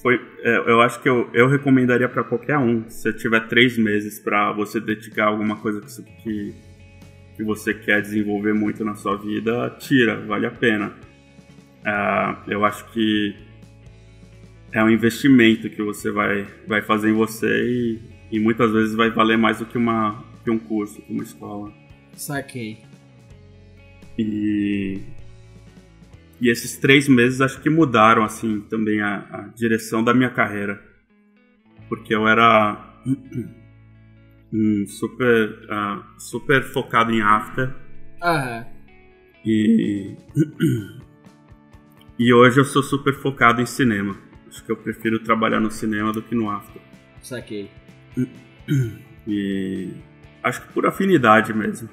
[0.00, 4.18] foi é, eu acho que eu, eu recomendaria para qualquer um se tiver três meses
[4.18, 6.52] para você dedicar alguma coisa que,
[7.36, 10.92] que você quer desenvolver muito na sua vida tira vale a pena.
[11.82, 13.36] Uh, eu acho que
[14.72, 18.00] é um investimento que você vai, vai fazer em você e,
[18.32, 21.72] e muitas vezes vai valer mais do que, uma, que um curso, que uma escola.
[22.14, 22.78] Saquei.
[24.18, 24.98] E,
[26.40, 30.82] e esses três meses acho que mudaram assim também a, a direção da minha carreira.
[31.88, 33.04] Porque eu era
[34.50, 37.74] um super, uh, super focado em after.
[38.22, 38.66] Aham.
[39.44, 40.16] E,
[42.18, 44.31] e hoje eu sou super focado em cinema.
[44.52, 46.82] Acho que eu prefiro trabalhar no cinema do que no after.
[47.22, 47.70] Saquei.
[49.26, 49.88] E
[50.42, 51.88] acho que por afinidade mesmo.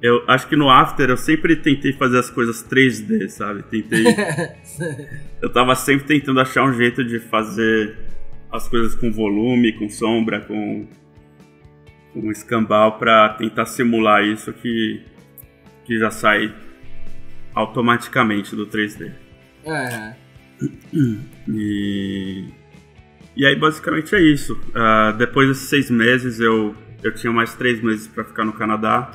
[0.00, 3.64] Eu acho que no after eu sempre tentei fazer as coisas 3D, sabe?
[3.64, 4.04] Tentei.
[5.42, 7.98] eu tava sempre tentando achar um jeito de fazer
[8.52, 10.86] as coisas com volume, com sombra, com,
[12.12, 15.02] com escambau para tentar simular isso que,
[15.84, 16.54] que já sai
[17.52, 19.10] automaticamente do 3D.
[19.64, 20.27] Uhum.
[21.48, 22.48] E,
[23.36, 24.54] e aí basicamente é isso.
[24.54, 29.10] Uh, depois desses seis meses eu, eu tinha mais três meses para ficar no Canadá.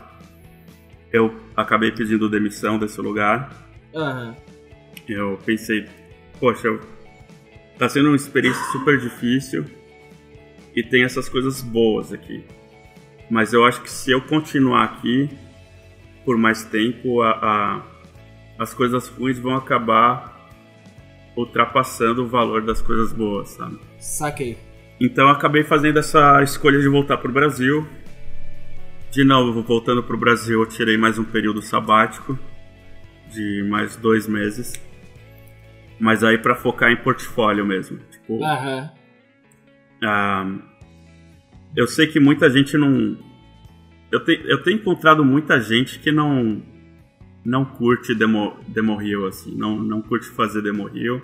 [1.12, 3.52] Eu acabei pedindo demissão desse lugar.
[3.94, 4.36] Uhum.
[5.08, 5.86] Eu pensei,
[6.40, 6.80] poxa, eu,
[7.78, 9.66] tá sendo uma experiência super difícil
[10.76, 12.44] e tem essas coisas boas aqui.
[13.30, 15.30] Mas eu acho que se eu continuar aqui
[16.26, 17.94] por mais tempo, a, a
[18.58, 20.33] as coisas ruins vão acabar
[21.36, 23.80] ultrapassando o valor das coisas boas, sabe?
[24.00, 24.58] Saquei.
[25.00, 27.88] Então acabei fazendo essa escolha de voltar pro Brasil.
[29.12, 32.38] De novo, voltando pro Brasil, eu tirei mais um período sabático
[33.32, 34.74] de mais dois meses.
[36.00, 38.00] Mas aí para focar em portfólio mesmo.
[38.12, 38.44] Tipo,
[40.04, 40.46] ah,
[41.76, 43.18] eu sei que muita gente não.
[44.12, 46.62] Eu, te, eu tenho encontrado muita gente que não
[47.46, 51.22] não curte demo, demo Hill, assim, não, não curte fazer demo Hill.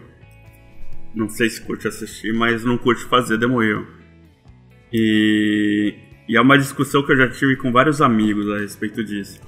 [1.15, 3.87] Não sei se curte assistir, mas não curte fazer demo Hill.
[4.91, 5.95] E,
[6.27, 9.41] e é uma discussão que eu já tive com vários amigos a respeito disso.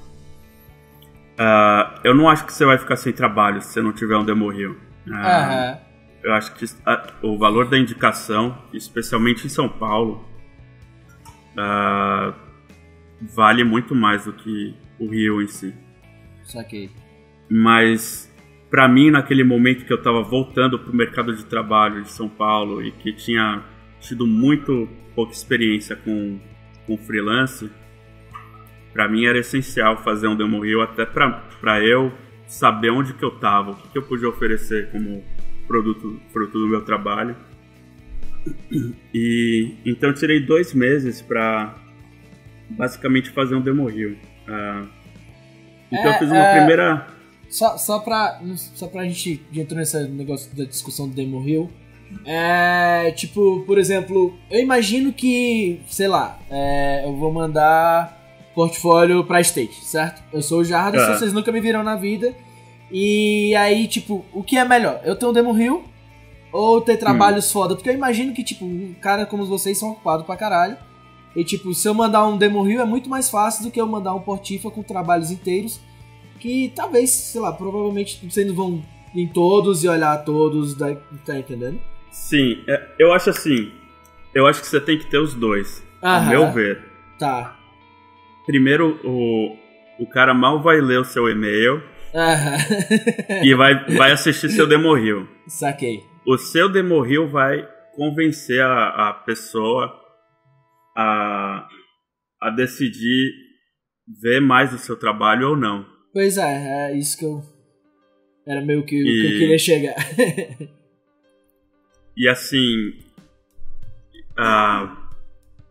[1.34, 4.24] Uh, eu não acho que você vai ficar sem trabalho se você não tiver um
[4.24, 4.78] demo Hill.
[5.08, 5.78] Uh, uhum.
[6.24, 10.24] Eu acho que a, o valor da indicação, especialmente em São Paulo,
[11.58, 12.34] uh,
[13.22, 15.74] vale muito mais do que o Rio em si.
[16.52, 16.90] Saquei.
[17.50, 18.32] Mas
[18.72, 22.30] para mim, naquele momento que eu estava voltando para o mercado de trabalho de São
[22.30, 23.62] Paulo e que tinha
[24.00, 26.40] tido muito pouca experiência com,
[26.88, 27.70] com freelance,
[28.94, 32.14] para mim era essencial fazer um demo reel até para eu
[32.48, 35.22] saber onde que eu estava, o que, que eu podia oferecer como
[35.68, 37.36] produto, produto do meu trabalho.
[39.14, 41.76] E então tirei dois meses para
[42.70, 44.14] basicamente fazer um demo reel.
[44.48, 45.01] Uh,
[45.92, 47.08] então é, eu fiz uma é, primeira.
[47.50, 51.70] Só, só, pra, só pra gente entrar nesse negócio da discussão do Demo Hill.
[52.26, 58.18] É, tipo, por exemplo, eu imagino que, sei lá, é, eu vou mandar
[58.54, 60.22] portfólio pra State, certo?
[60.32, 61.08] Eu sou o Jardim, uhum.
[61.08, 62.34] vocês nunca me viram na vida.
[62.92, 65.02] E aí, tipo, o que é melhor?
[65.04, 65.84] Eu ter um Demo Hill
[66.52, 67.54] ou ter trabalhos hum.
[67.54, 67.76] foda?
[67.76, 70.78] Porque eu imagino que, tipo, um cara como vocês são ocupados pra caralho.
[71.36, 73.88] E tipo, se eu mandar um demo reel é muito mais fácil do que eu
[73.88, 75.80] mandar um portifa com trabalhos inteiros.
[76.40, 81.80] Que talvez, sei lá, provavelmente vocês não vão em todos e olhar todos, tá entendendo?
[82.12, 83.72] Sim, é, eu acho assim.
[84.34, 85.84] Eu acho que você tem que ter os dois.
[86.02, 86.84] Aham, ao meu ver.
[87.20, 87.58] Tá.
[88.46, 89.56] Primeiro, o,
[90.00, 91.82] o cara mal vai ler o seu e-mail.
[92.14, 92.58] Aham.
[93.44, 95.28] e vai, vai assistir seu demo reel.
[95.48, 96.04] Saquei.
[96.26, 100.01] O seu demo reel vai convencer a, a pessoa
[100.96, 101.68] a,
[102.42, 103.32] a decidir
[104.22, 105.86] ver mais o seu trabalho ou não.
[106.14, 107.42] Pois é, é isso que eu.
[108.46, 109.04] Era meio que, e...
[109.04, 109.96] que eu queria chegar.
[112.18, 112.94] e assim.
[114.32, 115.02] Uh,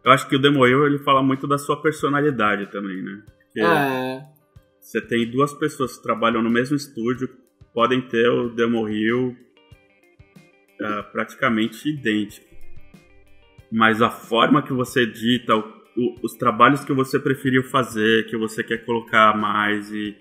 [0.04, 3.22] eu acho que o Demoil ele fala muito da sua personalidade também, né?
[3.44, 4.26] Porque ah.
[4.80, 7.28] Você tem duas pessoas que trabalham no mesmo estúdio,
[7.74, 9.36] podem ter o Demo Hill
[10.80, 12.49] uh, praticamente idêntico
[13.70, 15.64] mas a forma que você edita, o,
[15.96, 20.16] o, os trabalhos que você preferiu fazer, que você quer colocar mais e,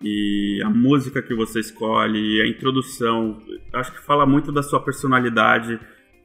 [0.00, 3.38] e a música que você escolhe, a introdução,
[3.72, 5.78] acho que fala muito da sua personalidade,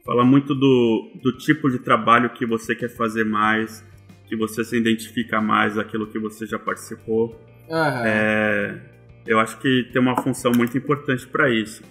[0.04, 3.84] fala muito do, do tipo de trabalho que você quer fazer mais,
[4.26, 7.40] que você se identifica mais aquilo que você já participou.
[7.68, 8.04] Uhum.
[8.04, 8.80] É,
[9.26, 11.82] eu acho que tem uma função muito importante para isso.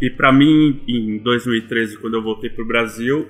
[0.00, 3.28] E para mim, em 2013, quando eu voltei para o Brasil,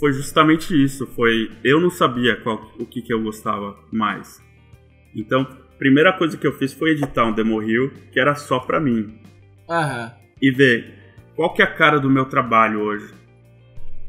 [0.00, 1.06] foi justamente isso.
[1.06, 4.42] Foi eu não sabia qual, o que, que eu gostava mais.
[5.14, 5.46] Então,
[5.78, 9.20] primeira coisa que eu fiz foi editar um demo reel que era só para mim.
[10.40, 10.94] E ver
[11.36, 13.12] qual que é a cara do meu trabalho hoje.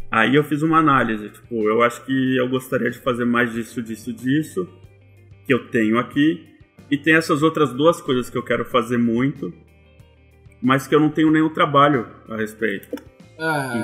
[0.10, 3.82] Aí eu fiz uma análise, tipo, eu acho que eu gostaria de fazer mais disso,
[3.82, 4.68] disso, disso,
[5.46, 6.46] que eu tenho aqui,
[6.90, 9.54] e tem essas outras duas coisas que eu quero fazer muito,
[10.62, 12.90] mas que eu não tenho nenhum trabalho a respeito.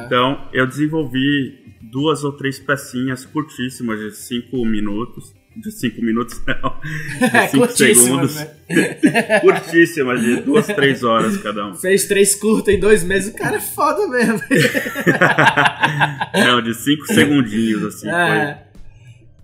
[0.05, 5.35] Então eu desenvolvi duas ou três pecinhas curtíssimas de cinco minutos.
[5.55, 6.79] De cinco minutos, não.
[7.19, 8.35] De cinco segundos.
[8.35, 9.39] Né?
[9.41, 11.73] curtíssimas, de duas, três horas cada um.
[11.73, 14.39] Fez três curtas em dois meses, o cara é foda mesmo.
[16.45, 18.07] não, de cinco segundinhos, assim.
[18.07, 18.55] Foi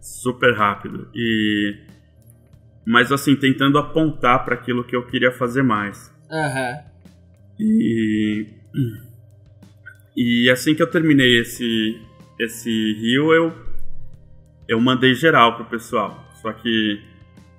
[0.02, 1.10] super rápido.
[1.16, 1.78] E.
[2.86, 6.14] Mas assim, tentando apontar para aquilo que eu queria fazer mais.
[6.30, 6.78] Aham.
[7.60, 7.66] Uhum.
[7.66, 8.48] E.
[10.16, 12.00] E assim que eu terminei esse,
[12.40, 13.54] esse rio, eu,
[14.68, 16.24] eu mandei geral pro pessoal.
[16.42, 17.02] Só que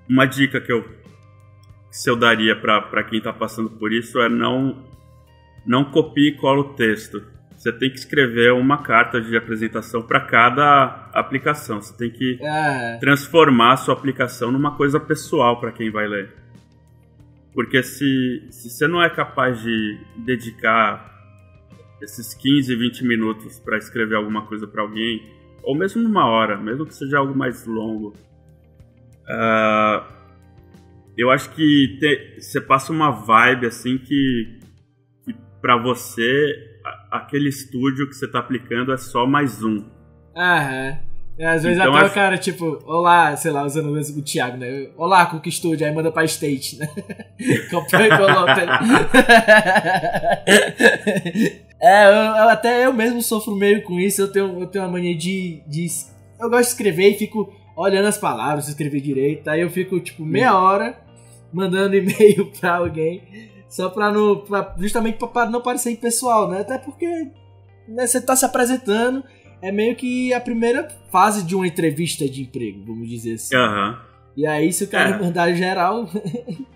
[0.09, 4.85] uma dica que eu, que eu daria para quem tá passando por isso é não,
[5.67, 7.23] não copie e cola o texto.
[7.57, 11.81] Você tem que escrever uma carta de apresentação para cada aplicação.
[11.81, 12.99] Você tem que é.
[12.99, 16.31] transformar a sua aplicação numa coisa pessoal para quem vai ler.
[17.55, 21.14] Porque se, se você não é capaz de dedicar
[22.05, 25.23] esses 15, 20 minutos para escrever alguma coisa para alguém,
[25.63, 28.15] ou mesmo uma hora, mesmo que seja algo mais longo,
[29.29, 30.05] uh,
[31.17, 34.59] eu acho que te, você passa uma vibe assim que,
[35.25, 36.75] que para você
[37.11, 39.85] aquele estúdio que você está aplicando é só mais um.
[40.37, 40.99] Aham.
[41.37, 42.13] É, às vezes então, até acho...
[42.13, 44.91] o cara, tipo, olá, sei lá, usando o Thiago, né?
[44.97, 46.87] Olá, Cook Studio, aí manda pra State, né?
[47.71, 48.09] Comprou e.
[51.81, 54.93] é, eu, eu, até eu mesmo sofro meio com isso, eu tenho, eu tenho uma
[54.93, 55.87] mania de, de.
[56.41, 60.25] Eu gosto de escrever e fico olhando as palavras, escrever direito, aí eu fico, tipo,
[60.25, 60.99] meia hora
[61.53, 63.23] mandando e-mail pra alguém,
[63.69, 64.37] só pra não.
[64.39, 66.61] Pra, justamente pra não parecer impessoal, né?
[66.61, 67.07] Até porque
[67.89, 69.23] né, você tá se apresentando
[69.65, 73.57] é meio que a primeira fase de uma entrevista de emprego, vamos dizer assim.
[73.57, 73.97] Uhum.
[74.37, 75.19] E aí, se o cara é.
[75.19, 76.07] mandar geral.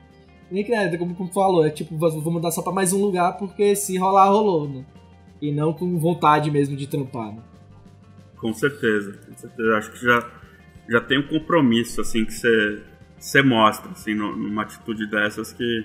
[0.51, 3.36] Nem que é, como, como falou, é tipo, vou mandar só pra mais um lugar,
[3.36, 4.84] porque se rolar, rolou, né?
[5.40, 7.42] E não com vontade mesmo de trampar, né?
[8.36, 9.76] Com certeza, com certeza.
[9.76, 10.26] Acho que já,
[10.88, 12.82] já tem um compromisso, assim, que você,
[13.18, 15.84] você mostra, assim, numa atitude dessas que,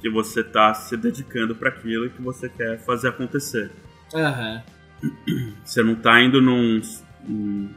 [0.00, 3.70] que você tá se dedicando para aquilo e que você quer fazer acontecer.
[4.14, 4.62] Aham.
[5.02, 5.52] Uhum.
[5.64, 6.80] Você não tá indo num,
[7.26, 7.70] num,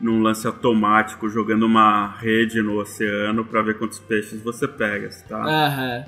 [0.00, 5.40] num, lance automático, jogando uma rede no oceano para ver quantos peixes você pega, tá?
[5.40, 6.04] Uhum.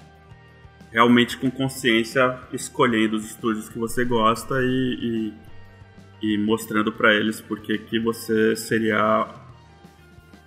[0.91, 5.33] Realmente com consciência, escolhendo os estúdios que você gosta e,
[6.23, 9.27] e, e mostrando para eles porque que você seria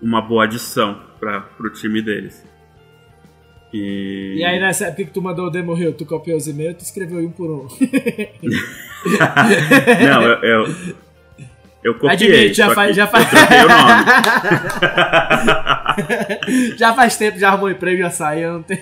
[0.01, 2.43] uma boa adição para o time deles.
[3.73, 4.35] E...
[4.37, 6.81] e aí nessa época que tu mandou o demo rio, tu copiou os e-mails, tu
[6.81, 7.67] escreveu um por um.
[10.01, 10.65] Não, eu, eu,
[11.85, 12.31] eu copiei.
[12.31, 12.95] Admite, já faz.
[12.95, 13.27] Já faz...
[13.31, 13.35] o
[13.69, 14.05] nome.
[16.77, 18.53] já faz tempo, já arrumou emprego, já saiu.
[18.53, 18.79] Não, tem...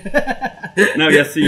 [0.96, 1.44] não, e assim.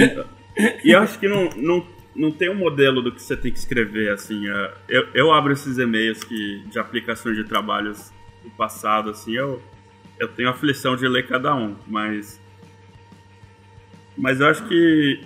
[0.83, 3.57] E eu acho que não, não, não tem um modelo do que você tem que
[3.57, 4.47] escrever, assim.
[4.47, 8.11] É, eu, eu abro esses e-mails que, de aplicações de trabalhos
[8.43, 9.61] do passado, assim, eu,
[10.19, 12.39] eu tenho aflição de ler cada um, mas
[14.17, 15.21] mas eu acho que.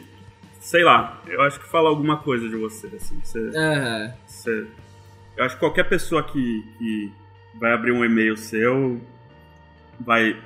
[0.59, 3.19] Sei lá, eu acho que fala alguma coisa de você, assim.
[3.23, 4.13] Você, uhum.
[4.27, 4.67] você,
[5.39, 7.13] eu acho que qualquer pessoa que, que
[7.57, 8.99] vai abrir um e-mail seu
[9.97, 10.37] vai.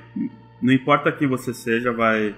[0.62, 2.36] Não importa quem você seja, vai.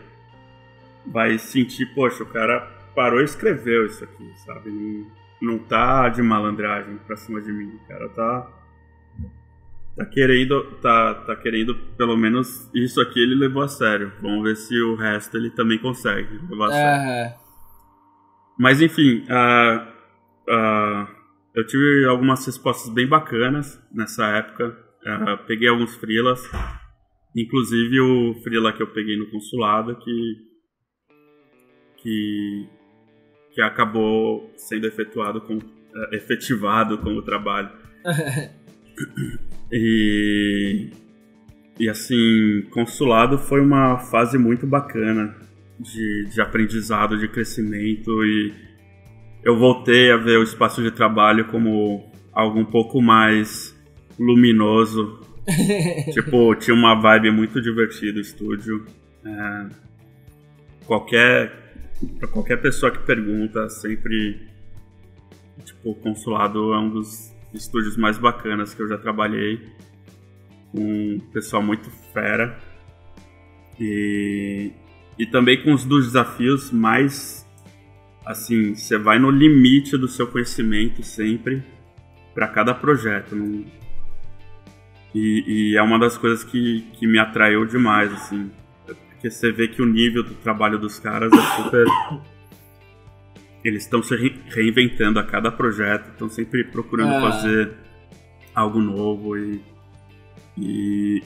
[1.05, 2.61] Vai sentir, poxa, o cara
[2.95, 4.71] parou e escreveu isso aqui, sabe?
[4.71, 5.07] Não,
[5.41, 7.79] não tá de malandragem pra cima de mim.
[7.85, 8.51] O cara tá
[9.95, 14.13] tá querendo, tá, tá querendo, pelo menos isso aqui ele levou a sério.
[14.23, 17.39] Vamos ver se o resto ele também consegue levar a sério.
[18.59, 19.89] Mas enfim, uh,
[20.51, 21.16] uh,
[21.57, 24.77] eu tive algumas respostas bem bacanas nessa época.
[25.03, 26.43] Uh, peguei alguns freelas,
[27.35, 30.47] inclusive o freela que eu peguei no consulado que
[31.99, 32.69] que,
[33.53, 35.59] que acabou sendo efetuado com,
[36.13, 37.71] efetivado como trabalho.
[39.71, 40.91] E,
[41.79, 45.35] e assim, consulado foi uma fase muito bacana
[45.79, 48.55] de, de aprendizado, de crescimento e
[49.47, 53.73] eu voltei a ver o espaço de trabalho como algo um pouco mais
[54.19, 55.21] luminoso.
[56.13, 58.85] tipo, tinha uma vibe muito divertida o estúdio.
[59.25, 59.67] É,
[60.85, 61.65] qualquer
[62.19, 64.49] para qualquer pessoa que pergunta, sempre
[65.65, 69.61] tipo, o consulado é um dos estúdios mais bacanas que eu já trabalhei.
[70.73, 72.59] Com um pessoal muito fera.
[73.79, 74.73] E,
[75.17, 77.46] e também com os dos desafios mais
[78.27, 81.63] assim, você vai no limite do seu conhecimento sempre
[82.35, 83.37] para cada projeto.
[83.37, 83.65] Não...
[85.15, 88.51] E, e, é uma das coisas que, que me atraiu demais, assim.
[88.85, 91.87] Porque você vê que o nível do trabalho dos caras é super.
[93.65, 94.15] Eles estão se
[94.49, 97.21] reinventando a cada projeto, estão sempre procurando ah.
[97.21, 97.73] fazer
[98.55, 99.63] algo novo e.
[100.59, 101.23] E,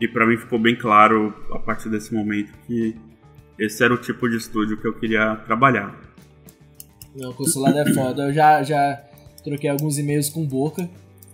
[0.00, 2.96] e para mim ficou bem claro a partir desse momento que
[3.58, 5.94] esse era o tipo de estúdio que eu queria trabalhar.
[7.14, 8.24] Não, o consulado é foda.
[8.24, 9.02] Eu já, já
[9.42, 10.88] troquei alguns e-mails com Boca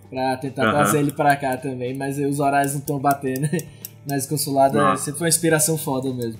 [0.09, 0.71] pra tentar uhum.
[0.71, 3.47] trazer ele pra cá também, mas os horários não estão batendo.
[4.09, 6.39] Mas consulado é, sempre foi uma inspiração foda mesmo.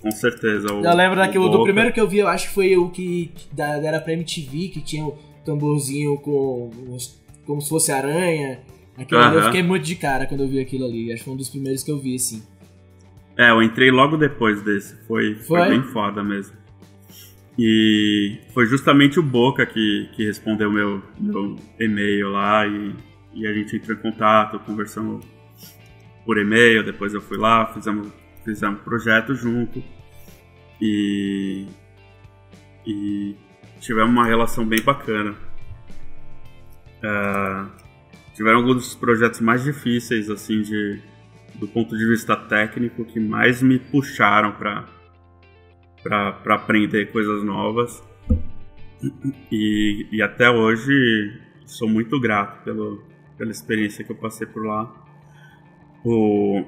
[0.00, 0.72] Com certeza.
[0.72, 3.30] O, eu lembro daquele, do primeiro que eu vi, eu acho que foi o que
[3.52, 6.70] da, era pra MTV, que tinha o tamborzinho com
[7.44, 8.60] como se fosse aranha.
[8.96, 11.12] Aquilo ali, eu fiquei muito de cara quando eu vi aquilo ali.
[11.12, 12.42] Acho que foi um dos primeiros que eu vi, assim.
[13.36, 14.96] É, eu entrei logo depois desse.
[15.06, 15.60] Foi, foi?
[15.60, 16.56] foi bem foda mesmo.
[17.58, 22.94] E foi justamente o Boca que, que respondeu meu, meu e-mail lá e,
[23.34, 25.26] e a gente entrou em contato, conversamos
[26.24, 28.12] por e-mail, depois eu fui lá, fizemos,
[28.44, 29.82] fizemos projeto junto
[30.80, 31.66] e,
[32.86, 33.34] e
[33.80, 35.34] tivemos uma relação bem bacana.
[37.02, 37.68] Uh,
[38.34, 41.00] tiveram alguns dos projetos mais difíceis, assim, de,
[41.56, 44.86] do ponto de vista técnico, que mais me puxaram para
[46.02, 48.02] para aprender coisas novas.
[49.50, 53.02] E, e até hoje sou muito grato pelo,
[53.36, 54.92] pela experiência que eu passei por lá
[56.04, 56.64] o,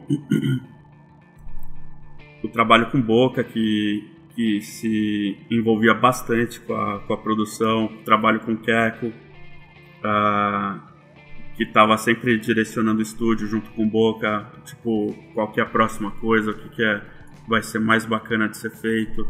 [2.43, 4.05] o trabalho com Boca, que,
[4.35, 10.81] que se envolvia bastante com a, com a produção, o trabalho com Keco, uh,
[11.57, 16.51] que estava sempre direcionando o estúdio junto com Boca, tipo, qual é a próxima coisa,
[16.51, 17.03] o que, que é,
[17.51, 19.29] vai ser mais bacana de ser feito.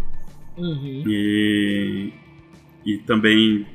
[0.57, 1.03] Uhum.
[1.07, 2.13] E,
[2.85, 3.67] e também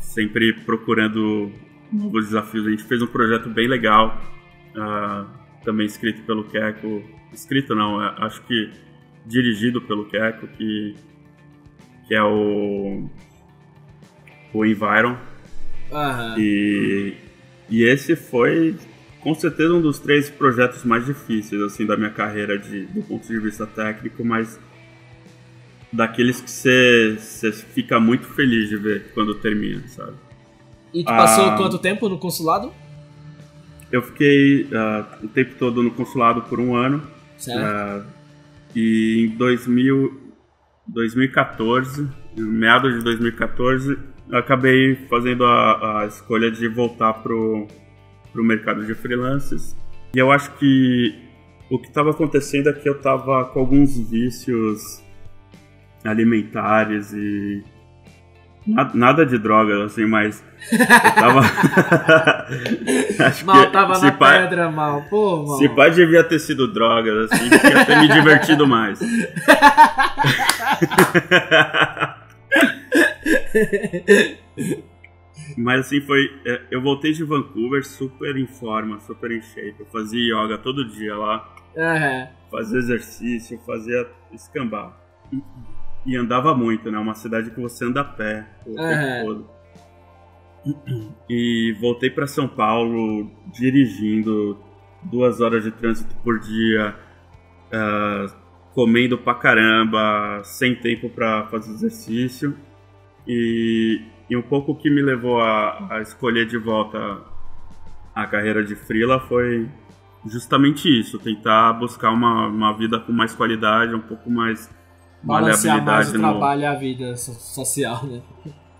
[0.00, 1.52] sempre procurando
[1.92, 2.66] novos desafios.
[2.66, 4.20] A gente fez um projeto bem legal.
[4.74, 5.26] Uh,
[5.64, 7.02] também escrito pelo Keiko.
[7.32, 8.70] Escrito não, é, acho que
[9.24, 10.96] dirigido pelo Keiko, que,
[12.08, 13.08] que é o.
[14.52, 15.16] O Environ.
[15.92, 16.38] Uhum.
[16.38, 17.14] E,
[17.70, 18.76] e esse foi
[19.22, 23.26] com certeza um dos três projetos mais difíceis assim da minha carreira de, do ponto
[23.26, 24.58] de vista técnico, mas
[25.92, 30.14] daqueles que você fica muito feliz de ver quando termina, sabe?
[30.92, 32.72] E tu passou ah, quanto tempo no consulado?
[33.90, 37.02] Eu fiquei uh, o tempo todo no consulado por um ano.
[37.36, 38.06] Certo.
[38.06, 38.06] Uh,
[38.74, 40.20] e em 2000,
[40.86, 43.98] 2014, meados de 2014,
[44.30, 47.68] eu acabei fazendo a, a escolha de voltar pro,
[48.32, 49.76] pro mercado de freelancers.
[50.14, 51.14] E eu acho que
[51.70, 55.02] o que estava acontecendo é que eu estava com alguns vícios
[56.04, 57.62] alimentares e
[58.94, 61.40] Nada de droga, assim, mas eu tava.
[63.44, 64.42] Mal tava na pai...
[64.42, 65.02] pedra, mal.
[65.10, 65.58] Pô, mal.
[65.58, 69.00] Se pai devia ter sido droga, assim, devia ter me divertido mais.
[75.56, 76.20] mas assim, foi.
[76.44, 79.76] É, eu voltei de Vancouver super em forma, super em shape.
[79.80, 81.54] Eu fazia yoga todo dia lá.
[81.76, 82.28] Uhum.
[82.50, 85.02] Fazia exercício, fazia escambar
[86.04, 86.98] e andava muito, né?
[86.98, 88.76] Uma cidade que você anda a pé o uhum.
[88.76, 89.50] tempo todo.
[91.28, 94.58] E voltei para São Paulo dirigindo
[95.02, 96.94] duas horas de trânsito por dia,
[97.68, 98.32] uh,
[98.72, 102.56] comendo pra caramba, sem tempo para fazer exercício.
[103.26, 104.00] E,
[104.32, 107.20] e um pouco o que me levou a, a escolher de volta
[108.14, 109.68] a carreira de Freela foi
[110.24, 114.70] justamente isso, tentar buscar uma, uma vida com mais qualidade, um pouco mais
[115.22, 118.22] Balancear mais o trabalho e a vida social, né?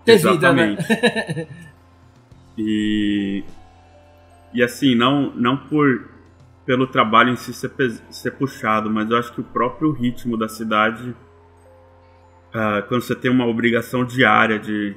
[0.06, 0.82] Ter Exatamente.
[0.82, 1.04] vida,
[1.36, 1.46] né?
[2.56, 3.44] e,
[4.54, 6.10] e assim, não, não por
[6.64, 7.70] pelo trabalho em si ser,
[8.10, 13.30] ser puxado, mas eu acho que o próprio ritmo da cidade, uh, quando você tem
[13.30, 14.96] uma obrigação diária de,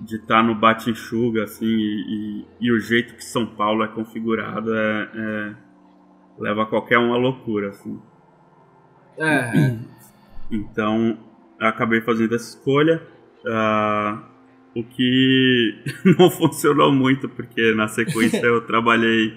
[0.00, 3.88] de estar tá no bate-enxuga, assim, e, e, e, o jeito que São Paulo é
[3.88, 5.54] configurado é, é
[6.38, 8.00] leva qualquer um à loucura, assim.
[9.18, 9.76] É.
[10.52, 11.16] Então,
[11.60, 13.00] acabei fazendo essa escolha.
[13.44, 14.18] Uh,
[14.74, 15.74] o que
[16.18, 19.32] não funcionou muito, porque na sequência eu trabalhei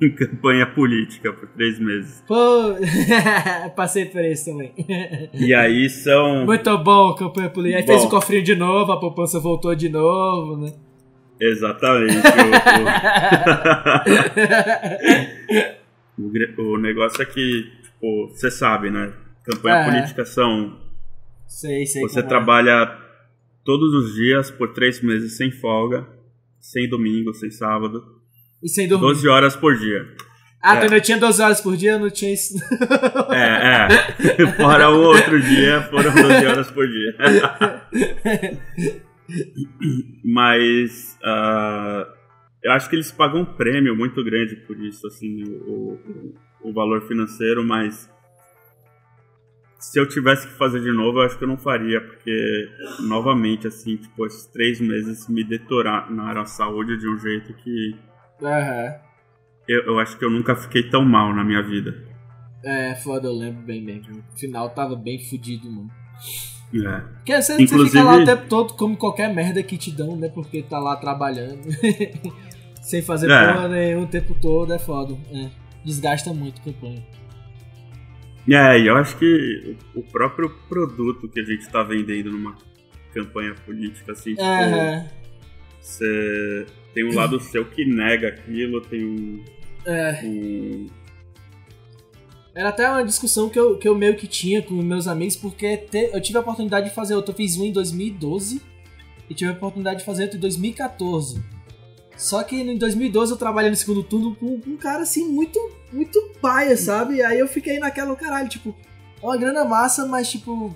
[0.00, 2.22] em campanha política por três meses.
[2.26, 2.74] Pô,
[3.76, 4.72] passei por isso também.
[5.32, 6.44] E aí são.
[6.44, 7.80] Muito bom, campanha política.
[7.80, 7.92] Aí bom.
[7.92, 10.72] fez o cofrinho de novo, a poupança voltou de novo, né?
[11.40, 12.16] Exatamente.
[16.18, 19.12] o, o, o, negócio é que, tipo, você sabe, né?
[19.42, 19.84] Campanha é.
[19.90, 20.78] política são.
[21.46, 22.02] Sei, sei.
[22.02, 22.22] Você é.
[22.22, 22.98] trabalha é.
[23.64, 26.06] todos os dias por três meses sem folga,
[26.60, 28.14] sem domingo, sem sábado.
[28.62, 29.06] E sem dormir.
[29.06, 30.06] 12 horas por dia.
[30.62, 30.80] Ah, é.
[30.80, 32.54] quando eu tinha 12 horas por dia, eu não tinha isso.
[33.30, 33.88] É,
[34.40, 34.46] é.
[34.56, 37.16] Fora o outro dia, foram 12 horas por dia.
[40.24, 42.06] Mas uh,
[42.62, 45.98] eu acho que eles pagam um prêmio muito grande por isso, assim, o,
[46.62, 48.10] o, o valor financeiro, mas
[49.78, 52.68] se eu tivesse que fazer de novo, eu acho que eu não faria, porque,
[53.00, 57.94] novamente, assim, tipo, esses três meses me detonaram a saúde de um jeito que
[58.40, 58.94] Uhum.
[59.66, 61.94] Eu, eu acho que eu nunca fiquei tão mal na minha vida.
[62.62, 64.24] É, foda, eu lembro bem mesmo.
[64.34, 65.90] O final tava bem fudido, mano.
[66.74, 67.00] É.
[67.16, 67.78] Porque você, Inclusive...
[67.78, 70.28] você fica lá o tempo todo como qualquer merda que te dão, né?
[70.28, 71.62] Porque tá lá trabalhando.
[72.82, 73.52] Sem fazer é.
[73.52, 75.16] porra nenhuma o tempo todo, é foda.
[75.32, 75.50] É.
[75.84, 77.02] Desgasta muito a campanha.
[78.48, 82.54] É, e eu acho que o próprio produto que a gente tá vendendo numa
[83.12, 85.08] campanha política, assim, tipo, uhum.
[85.84, 89.44] Você tem um lado seu que nega aquilo, tem um.
[89.84, 90.20] É.
[90.24, 90.86] Um...
[92.54, 95.76] Era até uma discussão que eu, que eu meio que tinha com meus amigos, porque
[95.76, 97.32] te, eu tive a oportunidade de fazer outra.
[97.32, 98.62] Eu fiz um em 2012
[99.28, 101.42] e tive a oportunidade de fazer outro em 2014.
[102.16, 105.58] Só que em 2012 eu trabalhei no segundo turno com, com um cara assim muito,
[105.92, 107.20] muito paia, sabe?
[107.22, 108.74] Aí eu fiquei naquela, caralho, tipo,
[109.20, 110.74] uma grana massa, mas tipo,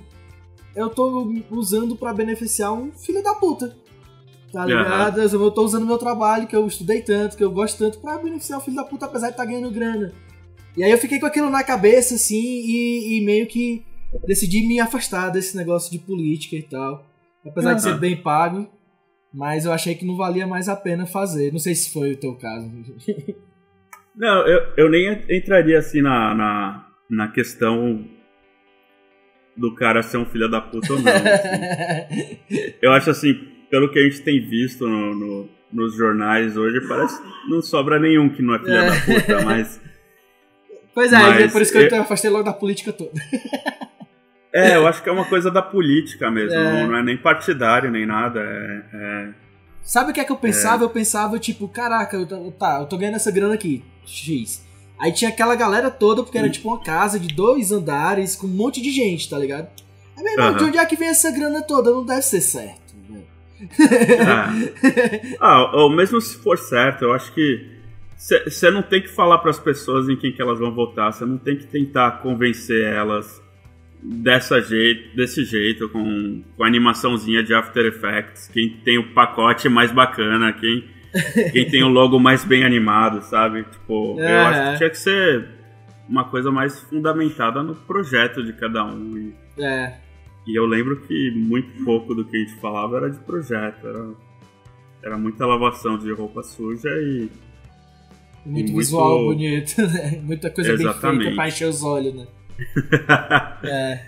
[0.74, 3.76] eu tô usando para beneficiar um filho da puta.
[4.52, 5.18] Tá ligado?
[5.18, 5.44] Uhum.
[5.44, 8.58] Eu tô usando meu trabalho, que eu estudei tanto, que eu gosto tanto, pra beneficiar
[8.58, 10.12] o filho da puta, apesar de estar tá ganhando grana.
[10.76, 13.84] E aí eu fiquei com aquilo na cabeça, assim, e, e, meio que
[14.26, 17.04] decidi me afastar desse negócio de política e tal.
[17.44, 17.76] Apesar uhum.
[17.76, 18.68] de ser bem pago,
[19.32, 21.52] mas eu achei que não valia mais a pena fazer.
[21.52, 22.70] Não sei se foi o teu caso.
[24.16, 28.04] Não, eu, eu nem entraria assim na, na, na questão
[29.56, 31.12] do cara ser um filho da puta ou não.
[31.12, 32.38] Assim.
[32.82, 33.34] eu acho assim,
[33.70, 37.98] pelo que a gente tem visto no, no, nos jornais hoje, parece que não sobra
[37.98, 38.90] nenhum que não é filha é.
[38.90, 39.80] da puta, mas.
[40.94, 43.12] Pois é, mas, é por isso que eu, eu afastei logo da política toda.
[44.52, 46.86] É, eu acho que é uma coisa da política mesmo, é.
[46.86, 48.40] não é nem partidário nem nada.
[48.40, 49.28] É, é...
[49.82, 50.82] Sabe o que é que eu pensava?
[50.82, 50.86] É.
[50.86, 54.66] Eu pensava, tipo, caraca, eu tô, tá, eu tô ganhando essa grana aqui, X.
[54.98, 58.50] Aí tinha aquela galera toda, porque era tipo uma casa de dois andares com um
[58.50, 59.68] monte de gente, tá ligado?
[60.16, 61.92] Aí, meu irmão, de onde é que vem essa grana toda?
[61.92, 62.87] Não deve ser certo.
[64.26, 64.52] Ah.
[65.40, 67.78] ah, ou mesmo se for certo, eu acho que
[68.16, 71.24] você não tem que falar para as pessoas em quem que elas vão votar, você
[71.24, 73.40] não tem que tentar convencer elas
[74.02, 79.92] dessa jeito, desse jeito, com, com animaçãozinha de After Effects, quem tem o pacote mais
[79.92, 80.84] bacana, quem,
[81.52, 83.64] quem tem o logo mais bem animado, sabe?
[83.64, 84.32] Tipo, é.
[84.32, 85.48] eu acho que tinha que ser
[86.08, 89.32] uma coisa mais fundamentada no projeto de cada um.
[89.58, 89.92] É.
[90.48, 94.08] E eu lembro que muito pouco do que a gente falava era de projeto, era,
[95.04, 97.28] era muita lavação de roupa suja e.
[98.46, 100.22] Muito, e visual bonito, né?
[100.22, 101.18] Muita coisa Exatamente.
[101.18, 102.26] bem feita pra encher os olhos, né?
[103.62, 104.00] é.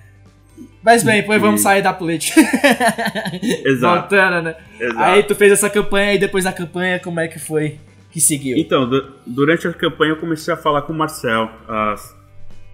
[0.82, 2.40] Mas bem, depois vamos sair da política.
[3.62, 4.08] Exato.
[4.08, 4.56] Voltando, né?
[4.80, 4.98] Exato.
[4.98, 7.78] Aí tu fez essa campanha e depois da campanha, como é que foi
[8.10, 8.56] que seguiu?
[8.56, 8.88] Então,
[9.26, 11.50] durante a campanha eu comecei a falar com o Marcel.
[11.68, 12.16] As,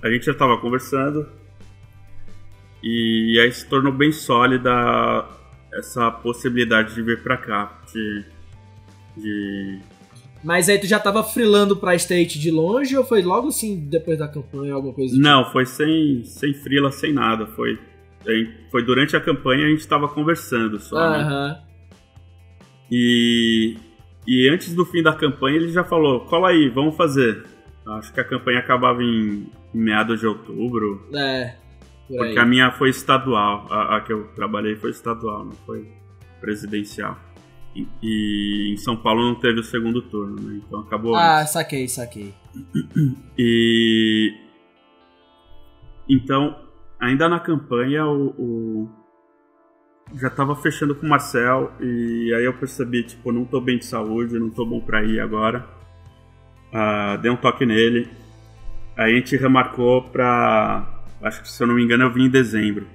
[0.04, 1.28] a gente já estava conversando,
[2.82, 5.26] e aí se tornou bem sólida
[5.72, 7.78] essa possibilidade de vir pra cá.
[7.92, 8.24] De.
[9.16, 9.78] de...
[10.42, 14.18] Mas aí tu já tava frilando pra State de longe ou foi logo assim depois
[14.18, 15.22] da campanha, alguma coisa assim?
[15.22, 17.46] Não, foi sem, sem frila, sem nada.
[17.46, 17.78] Foi,
[18.70, 20.96] foi durante a campanha a gente tava conversando só.
[20.96, 21.48] Aham.
[21.48, 21.62] Né?
[22.90, 23.76] E,
[24.26, 27.44] e antes do fim da campanha ele já falou: cola aí, vamos fazer.
[27.86, 31.08] Acho que a campanha acabava em, em meados de outubro.
[31.14, 31.54] É.
[32.08, 35.88] Porque a minha foi estadual, a, a, que eu trabalhei foi estadual, não foi
[36.40, 37.18] presidencial.
[37.74, 40.62] E, e, em São Paulo não teve o segundo turno, né?
[40.64, 41.14] Então acabou.
[41.14, 41.52] Ah, antes.
[41.52, 42.34] saquei, saquei.
[43.38, 44.32] E.
[46.08, 46.56] Então,
[47.00, 48.90] ainda na campanha, o, o,
[50.14, 53.84] já tava fechando com o Marcel e aí eu percebi, tipo, não tô bem de
[53.84, 55.66] saúde, não tô bom pra ir agora.
[56.72, 58.08] Uh, dei um toque nele.
[58.96, 60.95] Aí a gente remarcou pra.
[61.22, 62.86] Acho que se eu não me engano eu vim em dezembro.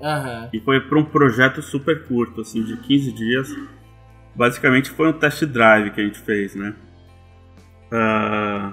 [0.00, 0.48] Uhum.
[0.52, 3.56] E foi para um projeto super curto, assim, de 15 dias.
[4.34, 6.74] Basicamente foi um test drive que a gente fez, né?
[7.92, 8.72] Uh,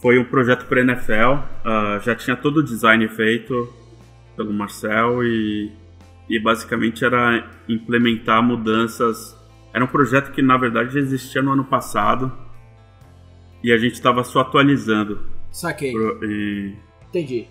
[0.00, 1.34] foi um projeto para NFL,
[1.64, 3.72] uh, já tinha todo o design feito
[4.36, 5.70] pelo Marcel e,
[6.28, 9.38] e basicamente era implementar mudanças.
[9.72, 12.32] Era um projeto que na verdade já existia no ano passado
[13.62, 15.24] e a gente estava só atualizando.
[15.52, 15.92] Saquei.
[15.92, 16.74] Pro, e...
[17.08, 17.46] Entendi.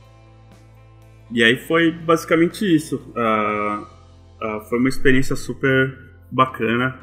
[1.32, 2.98] E aí foi basicamente isso.
[3.16, 5.98] Uh, uh, foi uma experiência super
[6.30, 7.00] bacana.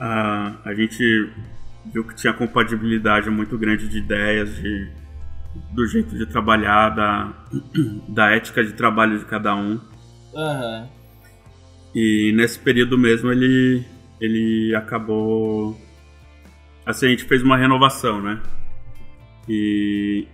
[0.00, 1.30] Uh, a gente
[1.92, 4.90] viu que tinha compatibilidade muito grande de ideias, de,
[5.72, 7.32] do jeito de trabalhar, da,
[8.08, 9.80] da ética de trabalho de cada um.
[10.34, 10.88] Uhum.
[11.94, 13.84] E nesse período mesmo ele,
[14.20, 15.80] ele acabou.
[16.84, 18.40] Assim, a gente fez uma renovação, né?
[19.48, 20.28] E,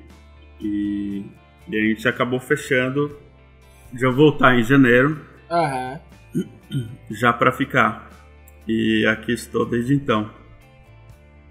[0.60, 1.24] e
[1.68, 3.16] e a gente acabou fechando
[3.92, 5.20] de eu voltar em janeiro.
[5.50, 6.86] Uhum.
[7.10, 8.10] Já para ficar.
[8.66, 10.30] E aqui estou desde então.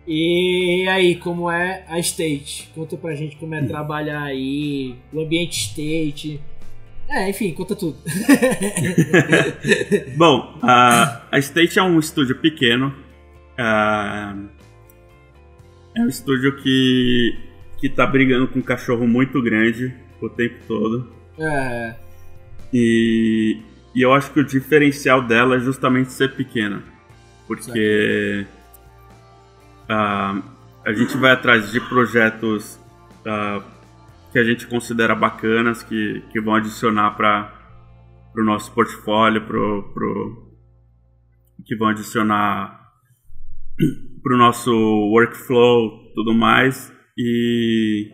[0.07, 2.71] E aí, como é a State?
[2.73, 6.41] Conta pra gente como é trabalhar aí, o ambiente State.
[7.07, 7.97] É, enfim, conta tudo.
[10.17, 12.95] Bom, a, a State é um estúdio pequeno.
[13.57, 14.33] É
[16.01, 17.51] um estúdio que
[17.81, 19.91] que tá brigando com um cachorro muito grande
[20.25, 21.11] o tempo todo.
[21.37, 21.95] É.
[22.73, 23.61] E,
[23.95, 26.83] e eu acho que o diferencial dela é justamente ser pequena.
[27.47, 28.45] Porque
[29.89, 30.43] uh,
[30.85, 32.79] a gente vai atrás de projetos
[33.25, 33.63] uh,
[34.31, 37.51] que a gente considera bacanas, que, que vão adicionar para
[38.37, 40.57] o nosso portfólio, pro, pro,
[41.65, 42.79] que vão adicionar
[44.23, 44.71] para o nosso
[45.11, 46.91] workflow tudo mais.
[47.17, 48.11] E,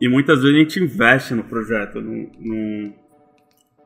[0.00, 2.00] e muitas vezes a gente investe no projeto.
[2.00, 2.94] Não, não,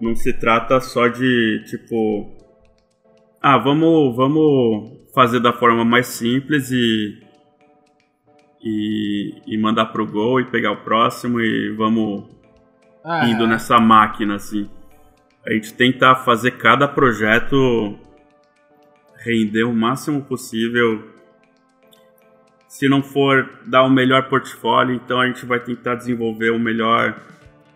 [0.01, 2.37] não se trata só de tipo.
[3.41, 7.23] Ah, vamos, vamos fazer da forma mais simples e,
[8.63, 12.29] e, e mandar pro gol e pegar o próximo e vamos
[13.05, 13.47] ah, indo é.
[13.47, 14.69] nessa máquina assim.
[15.47, 17.99] A gente tenta fazer cada projeto
[19.25, 21.10] render o máximo possível
[22.71, 27.21] se não for dar o melhor portfólio, então a gente vai tentar desenvolver o melhor,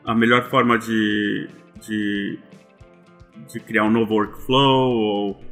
[0.04, 1.48] a melhor forma de,
[1.84, 2.38] de,
[3.52, 5.44] de criar um novo workflow ou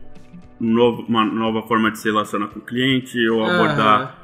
[0.61, 4.17] um novo, uma nova forma de se relacionar com o cliente ou abordar.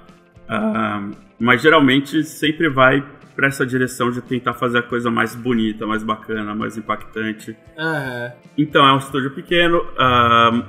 [0.48, 1.10] Uhum.
[1.10, 3.04] Uh, mas geralmente sempre vai
[3.34, 7.56] para essa direção de tentar fazer a coisa mais bonita, mais bacana, mais impactante.
[7.76, 8.32] Uhum.
[8.56, 9.78] Então é um estúdio pequeno.
[9.78, 10.64] Uh,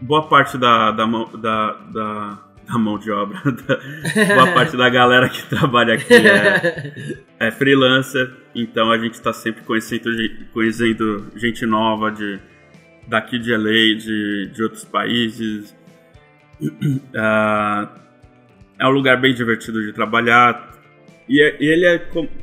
[0.00, 3.40] boa parte da, da, da, da da mão de obra.
[4.14, 9.62] Da, parte da galera que trabalha aqui é, é freelancer, então a gente está sempre
[9.62, 10.10] conhecendo,
[10.52, 12.38] conhecendo gente nova de,
[13.06, 15.74] daqui de LA, de, de outros países.
[16.60, 17.88] Uh,
[18.78, 20.72] é um lugar bem divertido de trabalhar.
[21.28, 21.98] E, é, ele é,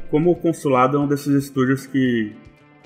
[0.10, 2.34] como o consulado, é um desses estúdios que,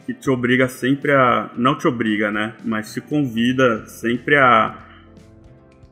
[0.06, 1.50] que te obriga sempre a.
[1.56, 2.54] Não te obriga, né?
[2.64, 4.78] Mas te convida sempre a.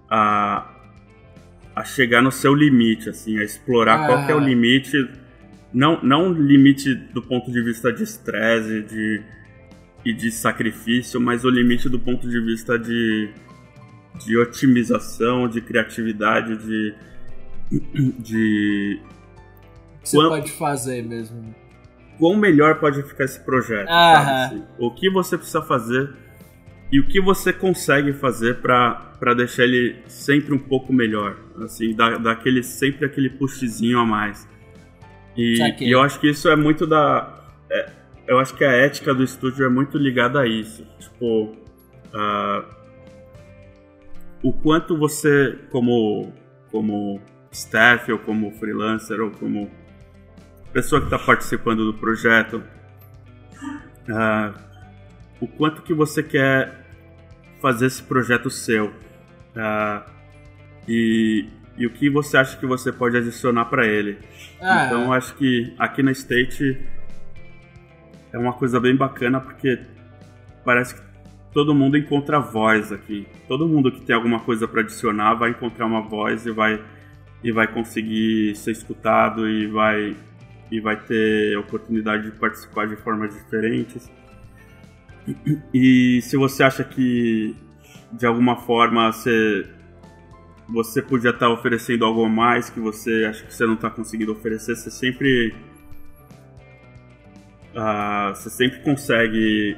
[0.09, 0.72] a
[1.75, 4.07] a chegar no seu limite, assim, a explorar ah.
[4.07, 5.09] qual é o limite,
[5.73, 9.23] não, não limite do ponto de vista de estresse de,
[10.05, 13.29] e de sacrifício, mas o limite do ponto de vista de,
[14.23, 16.93] de otimização, de criatividade, de.
[18.19, 18.99] de
[20.03, 21.55] você quão, pode fazer mesmo.
[22.19, 24.15] Quão melhor pode ficar esse projeto, ah.
[24.15, 24.55] sabe?
[24.55, 26.13] Assim, o que você precisa fazer
[26.93, 32.19] e o que você consegue fazer para deixar ele sempre um pouco melhor, assim, dar,
[32.19, 34.47] dar aquele, sempre aquele pushzinho a mais.
[35.35, 37.49] E, e, eu acho que isso é muito da.
[37.67, 37.89] É,
[38.27, 40.85] eu acho que a ética do estúdio é muito ligada a isso.
[40.99, 41.55] Tipo,
[42.13, 42.63] uh,
[44.43, 46.31] o quanto você, como,
[46.69, 47.19] como
[47.51, 49.67] staff, ou como freelancer, ou como
[50.71, 52.63] pessoa que está participando do projeto,
[54.07, 54.53] uh,
[55.41, 56.82] o quanto que você quer
[57.63, 58.87] fazer esse projeto seu.
[58.87, 60.03] Uh,
[60.85, 61.45] e,
[61.77, 64.17] e o que você acha que você pode adicionar para ele.
[64.61, 66.77] Ah, então, acho que aqui na State
[68.33, 69.79] é uma coisa bem bacana porque
[70.65, 71.01] parece que
[71.53, 73.25] todo mundo encontra voz aqui.
[73.47, 76.83] Todo mundo que tem alguma coisa para adicionar vai encontrar uma voz e vai
[77.41, 80.17] e vai conseguir ser escutado e vai
[80.69, 84.11] e vai ter oportunidade de participar de formas diferentes.
[85.73, 87.55] E se você acha que
[88.11, 89.69] de alguma forma você
[90.67, 94.31] você podia estar oferecendo algo a mais que você acha que você não está conseguindo
[94.31, 95.53] oferecer, você sempre
[97.75, 99.77] uh, você sempre consegue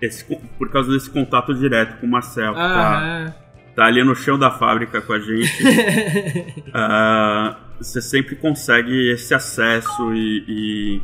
[0.00, 0.24] esse,
[0.58, 3.34] por causa desse contato direto com o Marcel, que tá,
[3.74, 5.62] tá, ali no chão da fábrica com a gente.
[6.68, 11.02] uh, você sempre consegue esse acesso e, e,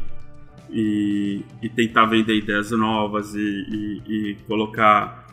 [0.72, 5.26] e, e tentar vender ideias novas e, e, colocar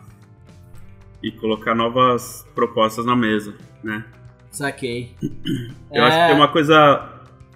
[1.24, 4.06] e colocar novas propostas na mesa, né?
[4.52, 5.16] Saquei.
[5.92, 6.08] Eu é...
[6.08, 7.10] acho que tem uma coisa.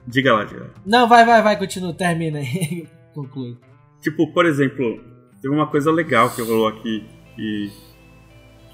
[0.08, 0.70] Diga lá, diga lá.
[0.86, 2.88] Não, vai, vai, vai, continua, termina aí.
[3.14, 3.58] Conclui.
[4.02, 5.02] Tipo, por exemplo,
[5.42, 7.06] teve uma coisa legal que rolou aqui
[7.36, 7.72] que,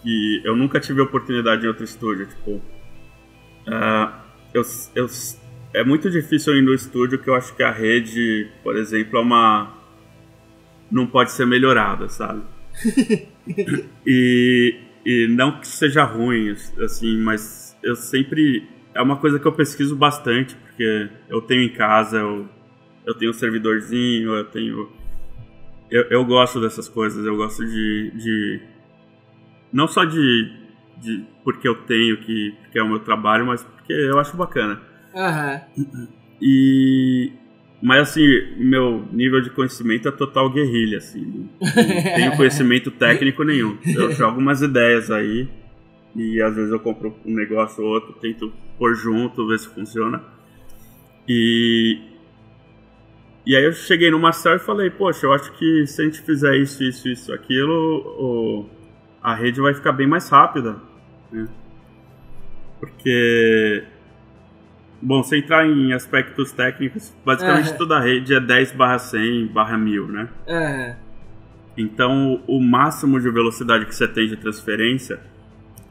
[0.02, 2.28] que eu nunca tive oportunidade em outro estúdio.
[2.28, 4.12] Tipo, uh,
[4.54, 4.64] eu,
[4.96, 5.08] eu,
[5.74, 9.22] é muito difícil ir no estúdio que eu acho que a rede, por exemplo, é
[9.22, 9.74] uma.
[10.92, 12.42] não pode ser melhorada, sabe?
[14.06, 18.68] e, e não que seja ruim, assim, mas eu sempre.
[18.94, 22.50] É uma coisa que eu pesquiso bastante, porque eu tenho em casa, eu,
[23.06, 24.90] eu tenho um servidorzinho, eu tenho
[25.90, 28.12] eu, eu gosto dessas coisas, eu gosto de.
[28.12, 28.62] de
[29.74, 30.52] não só de,
[30.98, 31.26] de.
[31.44, 34.80] porque eu tenho, que, que é o meu trabalho, mas porque eu acho bacana.
[35.14, 36.08] Uhum.
[36.42, 37.32] E.
[37.82, 38.26] Mas assim,
[38.58, 41.50] meu nível de conhecimento é total guerrilha, assim.
[41.62, 43.78] Não tenho conhecimento técnico nenhum.
[43.86, 45.48] Eu jogo algumas ideias aí.
[46.16, 50.22] E às vezes eu compro um negócio ou outro, tento pôr junto, ver se funciona.
[51.28, 52.02] E,
[53.46, 56.22] e aí eu cheguei no Marcel e falei, poxa, eu acho que se a gente
[56.22, 57.74] fizer isso, isso, isso, aquilo,
[58.20, 58.70] o,
[59.22, 60.82] a rede vai ficar bem mais rápida.
[61.32, 61.48] Né?
[62.80, 63.84] Porque,
[65.02, 69.78] bom, sem entrar em aspectos técnicos, basicamente toda a rede é 10 barra 100 barra
[69.78, 70.30] 1000, né?
[71.78, 75.20] Então, o máximo de velocidade que você tem de transferência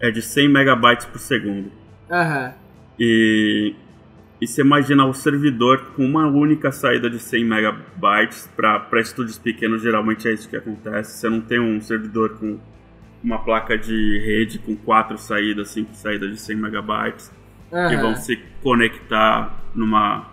[0.00, 1.72] é de 100 megabytes por segundo.
[2.10, 2.52] Uhum.
[3.00, 3.74] E
[4.40, 9.82] e você imagina o servidor com uma única saída de 100 megabytes para estúdios pequenos,
[9.82, 11.18] geralmente é isso que acontece.
[11.18, 12.56] Você não tem um servidor com
[13.22, 17.32] uma placa de rede com quatro saídas, cinco saídas de 100 megabytes
[17.70, 17.88] uhum.
[17.88, 20.26] que vão se conectar numa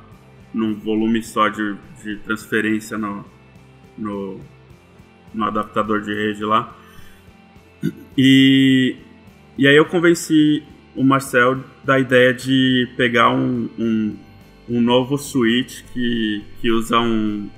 [0.56, 3.26] num volume só de, de transferência no,
[3.98, 4.40] no,
[5.34, 6.74] no adaptador de rede lá.
[8.18, 8.96] E,
[9.58, 10.64] e aí eu convenci
[10.96, 14.18] o Marcel da ideia de pegar um, um,
[14.70, 17.50] um novo switch que, que usa um,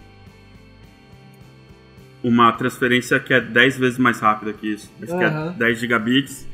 [2.24, 4.92] uma transferência que é 10 vezes mais rápida que isso.
[5.02, 5.20] Acho uhum.
[5.20, 6.48] que é 10 gigabits.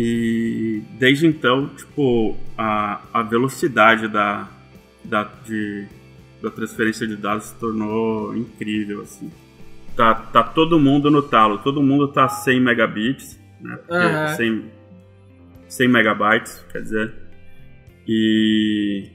[0.00, 4.48] E desde então, tipo, a, a velocidade da,
[5.04, 5.88] da, de,
[6.40, 9.28] da transferência de dados se tornou incrível, assim.
[9.96, 13.76] Tá, tá todo mundo no talo, todo mundo tá a 100 megabits, né?
[13.90, 14.36] Uhum.
[14.36, 14.64] 100,
[15.66, 17.12] 100 megabytes, quer dizer.
[18.06, 19.10] E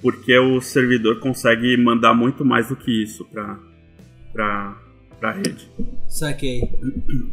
[0.00, 4.76] porque o servidor consegue mandar muito mais do que isso para
[5.18, 5.70] para rede.
[6.06, 6.62] Saquei.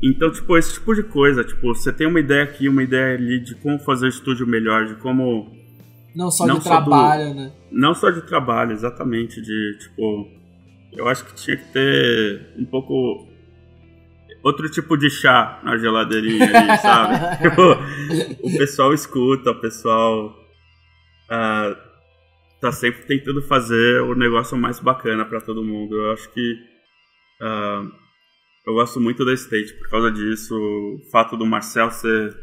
[0.01, 3.39] Então, tipo, esse tipo de coisa, tipo, você tem uma ideia aqui, uma ideia ali
[3.39, 5.51] de como fazer o estúdio melhor, de como
[6.15, 7.51] não só não de só trabalho, do, né?
[7.71, 10.27] Não só de trabalho, exatamente, de tipo,
[10.93, 13.27] eu acho que tinha que ter um pouco
[14.43, 17.38] outro tipo de chá na geladeirinha ali, sabe?
[17.41, 17.61] Tipo,
[18.43, 20.27] o pessoal escuta, o pessoal
[21.29, 21.75] uh,
[22.61, 25.95] tá sempre tentando fazer o negócio mais bacana para todo mundo.
[25.95, 26.74] Eu acho que
[27.41, 27.91] uh,
[28.65, 30.55] eu gosto muito da State por causa disso.
[30.55, 32.36] O fato do Marcel ser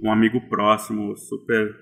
[0.00, 1.74] um amigo próximo, super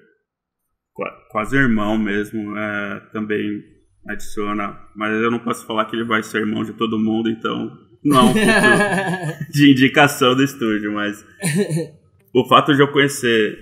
[1.30, 3.62] quase irmão mesmo, é, também
[4.06, 4.78] adiciona.
[4.94, 8.18] Mas eu não posso falar que ele vai ser irmão de todo mundo, então não
[8.18, 8.32] é um
[9.50, 11.24] de indicação do estúdio, mas
[12.32, 13.58] o fato de eu conhecer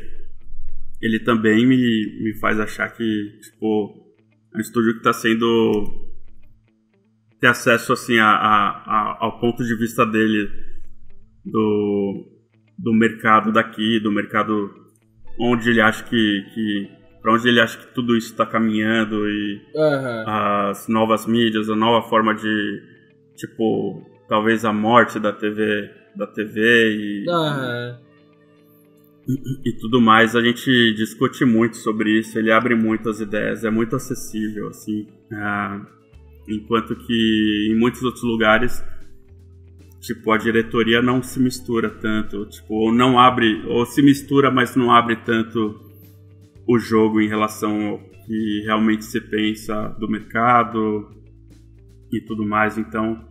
[1.01, 1.77] ele também me,
[2.23, 4.15] me faz achar que, tipo,
[4.53, 6.10] é um estúdio que está sendo
[7.41, 10.51] ter acesso assim a, a, a, ao ponto de vista dele
[11.45, 12.27] do,
[12.79, 14.71] do mercado daqui, do mercado
[15.39, 16.91] onde ele acha que, que
[17.23, 20.25] para onde ele acha que tudo isso está caminhando e uhum.
[20.27, 22.83] as novas mídias, a nova forma de
[23.37, 26.61] tipo talvez a morte da TV da TV
[26.93, 27.97] e, uhum.
[29.29, 33.71] e, e, tudo mais a gente discute muito sobre isso ele abre muitas ideias é
[33.71, 36.00] muito acessível assim é,
[36.55, 38.83] enquanto que em muitos outros lugares
[40.01, 44.75] tipo a diretoria não se mistura tanto tipo ou não abre ou se mistura mas
[44.77, 45.79] não abre tanto
[46.67, 51.11] o jogo em relação ao que realmente se pensa do mercado
[52.13, 53.31] e tudo mais então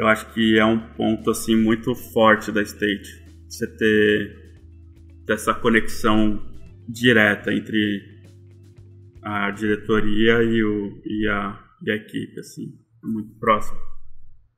[0.00, 3.22] eu acho que é um ponto assim muito forte da State.
[3.46, 4.54] Você ter,
[5.28, 6.42] essa conexão
[6.88, 8.02] direta entre
[9.22, 12.72] a diretoria e, o, e, a, e a equipe, assim,
[13.02, 13.78] muito próximo.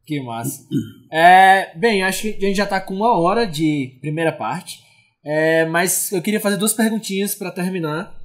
[0.05, 0.67] Que massa.
[1.13, 4.81] É, bem, acho que a gente já está com uma hora de primeira parte,
[5.25, 8.19] é, mas eu queria fazer duas perguntinhas para terminar.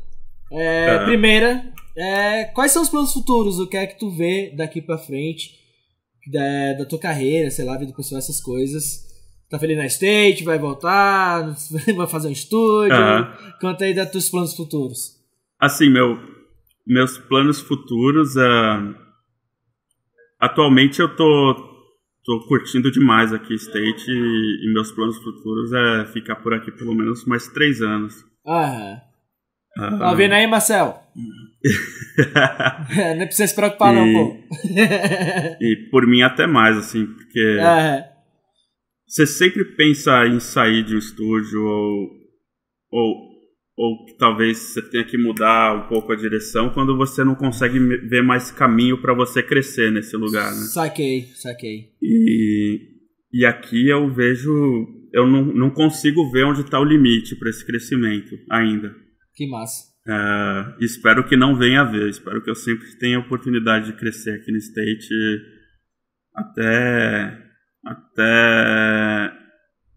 [0.51, 3.59] É, Primeira, é, quais são os planos futuros?
[3.59, 5.51] O que é que tu vê daqui para frente
[6.31, 9.05] da, da tua carreira, sei lá, vida pessoal, essas coisas?
[9.49, 11.55] Tá feliz na State, vai voltar,
[11.95, 12.95] vai fazer um estúdio?
[13.61, 15.17] Conta aí dos teus planos futuros.
[15.59, 16.17] Assim, meu,
[16.87, 18.95] meus planos futuros, uh,
[20.39, 21.55] atualmente eu tô,
[22.23, 26.95] tô curtindo demais aqui State e, e, meus planos futuros é ficar por aqui pelo
[26.95, 28.15] menos mais três anos.
[28.47, 29.01] Aham.
[29.77, 31.03] Uh, tá vendo aí, Marcel?
[33.17, 34.37] não precisa se preocupar, e, não, pô.
[35.61, 37.57] e por mim até mais, assim, porque
[39.05, 42.09] você sempre pensa em sair de um estúdio ou,
[42.91, 43.36] ou
[43.77, 47.77] ou que talvez você tenha que mudar um pouco a direção quando você não consegue
[47.77, 50.63] ver mais caminho para você crescer nesse lugar, né?
[50.65, 51.91] Saquei, saquei.
[52.01, 52.79] E,
[53.31, 54.51] e aqui eu vejo,
[55.13, 58.95] eu não, não consigo ver onde está o limite para esse crescimento ainda.
[59.35, 59.95] Que massa.
[60.09, 63.97] É, espero que não venha a ver, espero que eu sempre tenha a oportunidade de
[63.99, 65.13] crescer aqui no State
[66.33, 67.37] até,
[67.85, 69.33] até,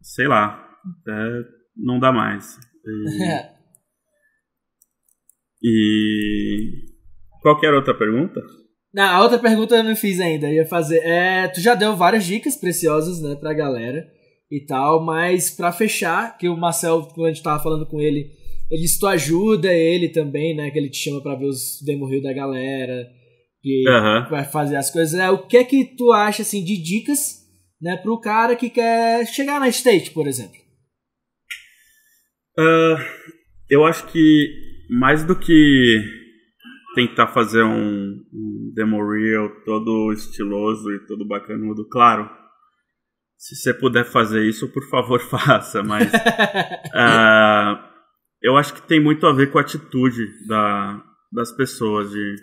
[0.02, 2.58] sei lá, até não dá mais.
[2.84, 3.50] E,
[5.62, 6.86] E
[7.42, 8.40] qualquer outra pergunta?
[8.92, 10.98] Não, a outra pergunta eu não fiz ainda, eu ia fazer.
[10.98, 14.06] É, tu já deu várias dicas preciosas, né, pra galera
[14.50, 18.30] e tal, mas para fechar, que o Marcel, quando a gente tava falando com ele,
[18.68, 22.08] ele disse tu ajuda ele também, né, que ele te chama para ver os demo
[22.08, 23.06] reel da galera,
[23.62, 24.28] que uhum.
[24.28, 25.18] vai fazer as coisas.
[25.18, 27.46] É, o que é que tu acha assim de dicas,
[27.80, 30.58] né, pro cara que quer chegar na state, por exemplo?
[32.58, 32.98] Uh,
[33.68, 36.20] eu acho que mais do que
[36.94, 42.28] tentar fazer um, um demo reel todo estiloso e todo bacanudo, claro,
[43.38, 47.78] se você puder fazer isso, por favor, faça, mas uh,
[48.42, 52.36] eu acho que tem muito a ver com a atitude da, das pessoas, de,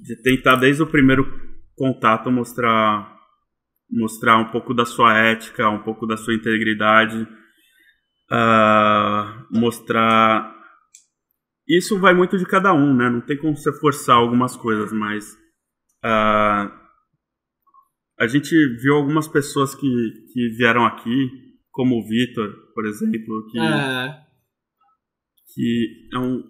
[0.00, 1.24] de tentar desde o primeiro
[1.76, 3.16] contato mostrar,
[3.88, 7.22] mostrar um pouco da sua ética, um pouco da sua integridade,
[8.30, 10.59] uh, mostrar
[11.78, 13.08] isso vai muito de cada um, né?
[13.08, 15.32] Não tem como você forçar algumas coisas, mas
[16.04, 16.70] uh,
[18.18, 19.88] a gente viu algumas pessoas que,
[20.32, 21.30] que vieram aqui,
[21.70, 24.18] como o Vitor, por exemplo, que, ah.
[25.54, 26.42] que é, um,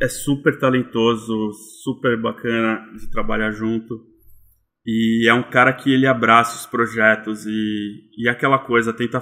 [0.00, 4.06] é super talentoso, super bacana de trabalhar junto.
[4.86, 9.20] E é um cara que ele abraça os projetos e, e aquela coisa, tenta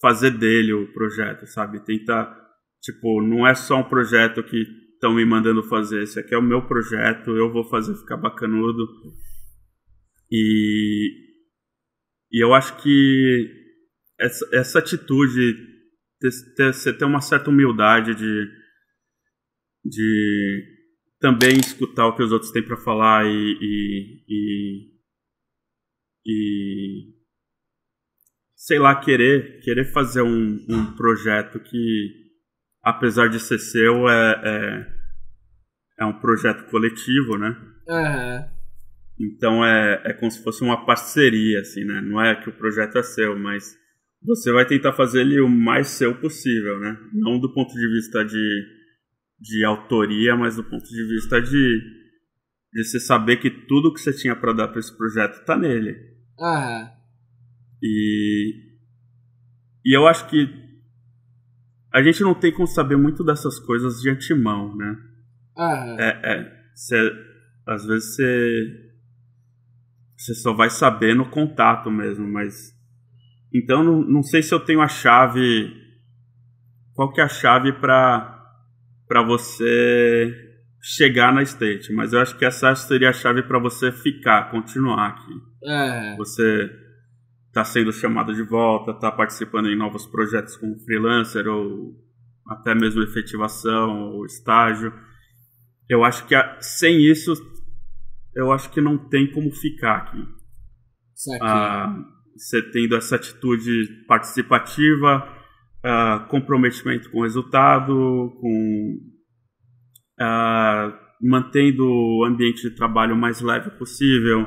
[0.00, 1.84] fazer dele o projeto, sabe?
[1.84, 2.47] Tenta
[2.82, 4.56] Tipo, não é só um projeto que
[4.94, 6.02] estão me mandando fazer.
[6.02, 8.86] Esse aqui é o meu projeto, eu vou fazer ficar bacanudo.
[10.30, 11.10] E,
[12.32, 13.50] e eu acho que
[14.18, 15.54] essa, essa atitude,
[16.20, 18.50] ter, ter, você ter uma certa humildade de,
[19.84, 20.64] de
[21.20, 24.92] também escutar o que os outros têm para falar e, e, e,
[26.26, 27.14] e,
[28.56, 32.27] sei lá, querer, querer fazer um, um projeto que
[32.88, 34.86] apesar de ser seu, é, é,
[36.00, 37.56] é um projeto coletivo, né?
[37.86, 38.58] Uhum.
[39.20, 42.00] Então é, é como se fosse uma parceria, assim, né?
[42.00, 43.76] Não é que o projeto é seu, mas
[44.22, 46.96] você vai tentar fazer ele o mais seu possível, né?
[47.12, 48.64] Não do ponto de vista de,
[49.38, 51.82] de autoria, mas do ponto de vista de,
[52.72, 55.94] de você saber que tudo que você tinha para dar para esse projeto tá nele.
[56.38, 56.88] Uhum.
[57.82, 58.54] E,
[59.84, 60.67] e eu acho que
[61.98, 64.96] a gente não tem como saber muito dessas coisas de antemão, né?
[65.56, 65.96] Ah.
[65.98, 67.12] É, é cê,
[67.66, 68.88] às vezes você
[70.16, 72.72] você só vai saber no contato mesmo, mas
[73.52, 75.72] então não, não sei se eu tenho a chave
[76.94, 78.36] qual que é a chave para
[79.08, 80.44] para você
[80.80, 85.08] chegar na state, mas eu acho que essa seria a chave para você ficar, continuar
[85.08, 85.32] aqui.
[85.64, 86.16] É.
[86.16, 86.70] Você
[87.48, 91.94] está sendo chamado de volta, está participando em novos projetos como freelancer ou
[92.46, 94.92] até mesmo efetivação ou estágio.
[95.88, 97.32] Eu acho que sem isso,
[98.34, 100.24] eu acho que não tem como ficar aqui.
[101.42, 101.94] Ah,
[102.36, 105.28] você tendo essa atitude participativa,
[105.84, 108.98] ah, comprometimento com o resultado, com
[110.20, 114.46] ah, mantendo o ambiente de trabalho mais leve possível.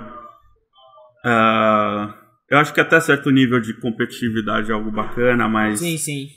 [1.26, 2.21] Uh,
[2.52, 5.80] Eu acho que até certo nível de competitividade é algo bacana, mas.
[5.80, 6.28] Sim, sim.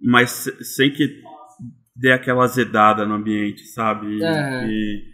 [0.00, 1.22] Mas sem que
[1.96, 4.18] dê aquela azedada no ambiente, sabe?
[4.18, 4.66] E, É.
[4.68, 5.12] e-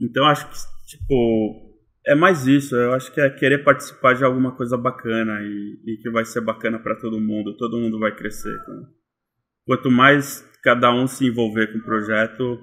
[0.00, 0.56] então acho que,
[0.88, 2.74] tipo, é mais isso.
[2.74, 6.40] Eu acho que é querer participar de alguma coisa bacana e, e que vai ser
[6.40, 7.56] bacana pra todo mundo.
[7.56, 8.58] Todo mundo vai crescer.
[9.66, 12.58] Quanto mais cada um se envolver com o projeto,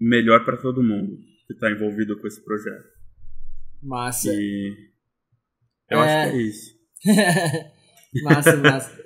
[0.00, 2.88] melhor pra todo mundo que tá envolvido com esse projeto.
[3.82, 4.30] Massa.
[4.32, 4.93] E
[5.94, 6.22] eu É.
[6.24, 6.74] acho que é isso.
[8.24, 9.04] massa, massa.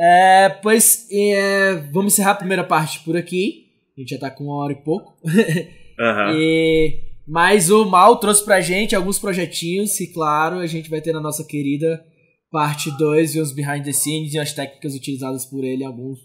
[0.00, 3.66] É, pois é, vamos encerrar a primeira parte por aqui.
[3.96, 5.16] A gente já tá com uma hora e pouco.
[6.00, 6.34] Aham.
[6.36, 11.12] E, mas o Mal trouxe pra gente alguns projetinhos que, claro, a gente vai ter
[11.12, 12.04] na nossa querida
[12.50, 16.20] parte 2 e os behind the scenes e as técnicas utilizadas por ele em alguns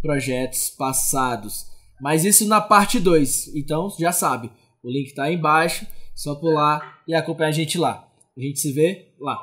[0.00, 1.66] projetos passados.
[2.00, 3.54] Mas isso na parte 2.
[3.54, 4.50] Então, já sabe,
[4.82, 8.08] o link tá aí embaixo, só pular e acompanhar a gente lá.
[8.36, 9.38] A gente se vê lá.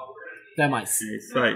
[0.56, 1.02] Até mais.
[1.02, 1.53] É isso aí.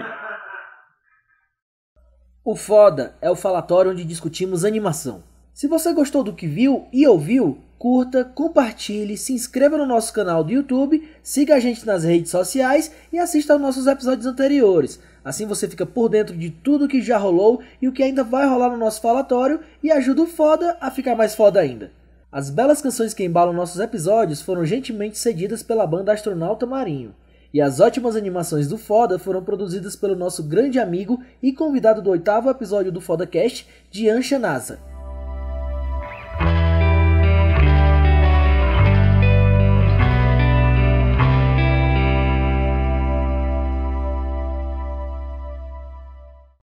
[2.44, 5.22] O Foda é o falatório onde discutimos animação.
[5.54, 10.44] Se você gostou do que viu e ouviu, curta, compartilhe, se inscreva no nosso canal
[10.44, 15.00] do YouTube, siga a gente nas redes sociais e assista aos nossos episódios anteriores.
[15.24, 18.46] Assim você fica por dentro de tudo que já rolou e o que ainda vai
[18.46, 21.90] rolar no nosso falatório e ajuda o Foda a ficar mais foda ainda.
[22.30, 27.14] As belas canções que embalam nossos episódios foram gentilmente cedidas pela banda Astronauta Marinho.
[27.52, 32.10] E as ótimas animações do Foda foram produzidas pelo nosso grande amigo e convidado do
[32.10, 34.89] oitavo episódio do FodaCast, Dian Nasa.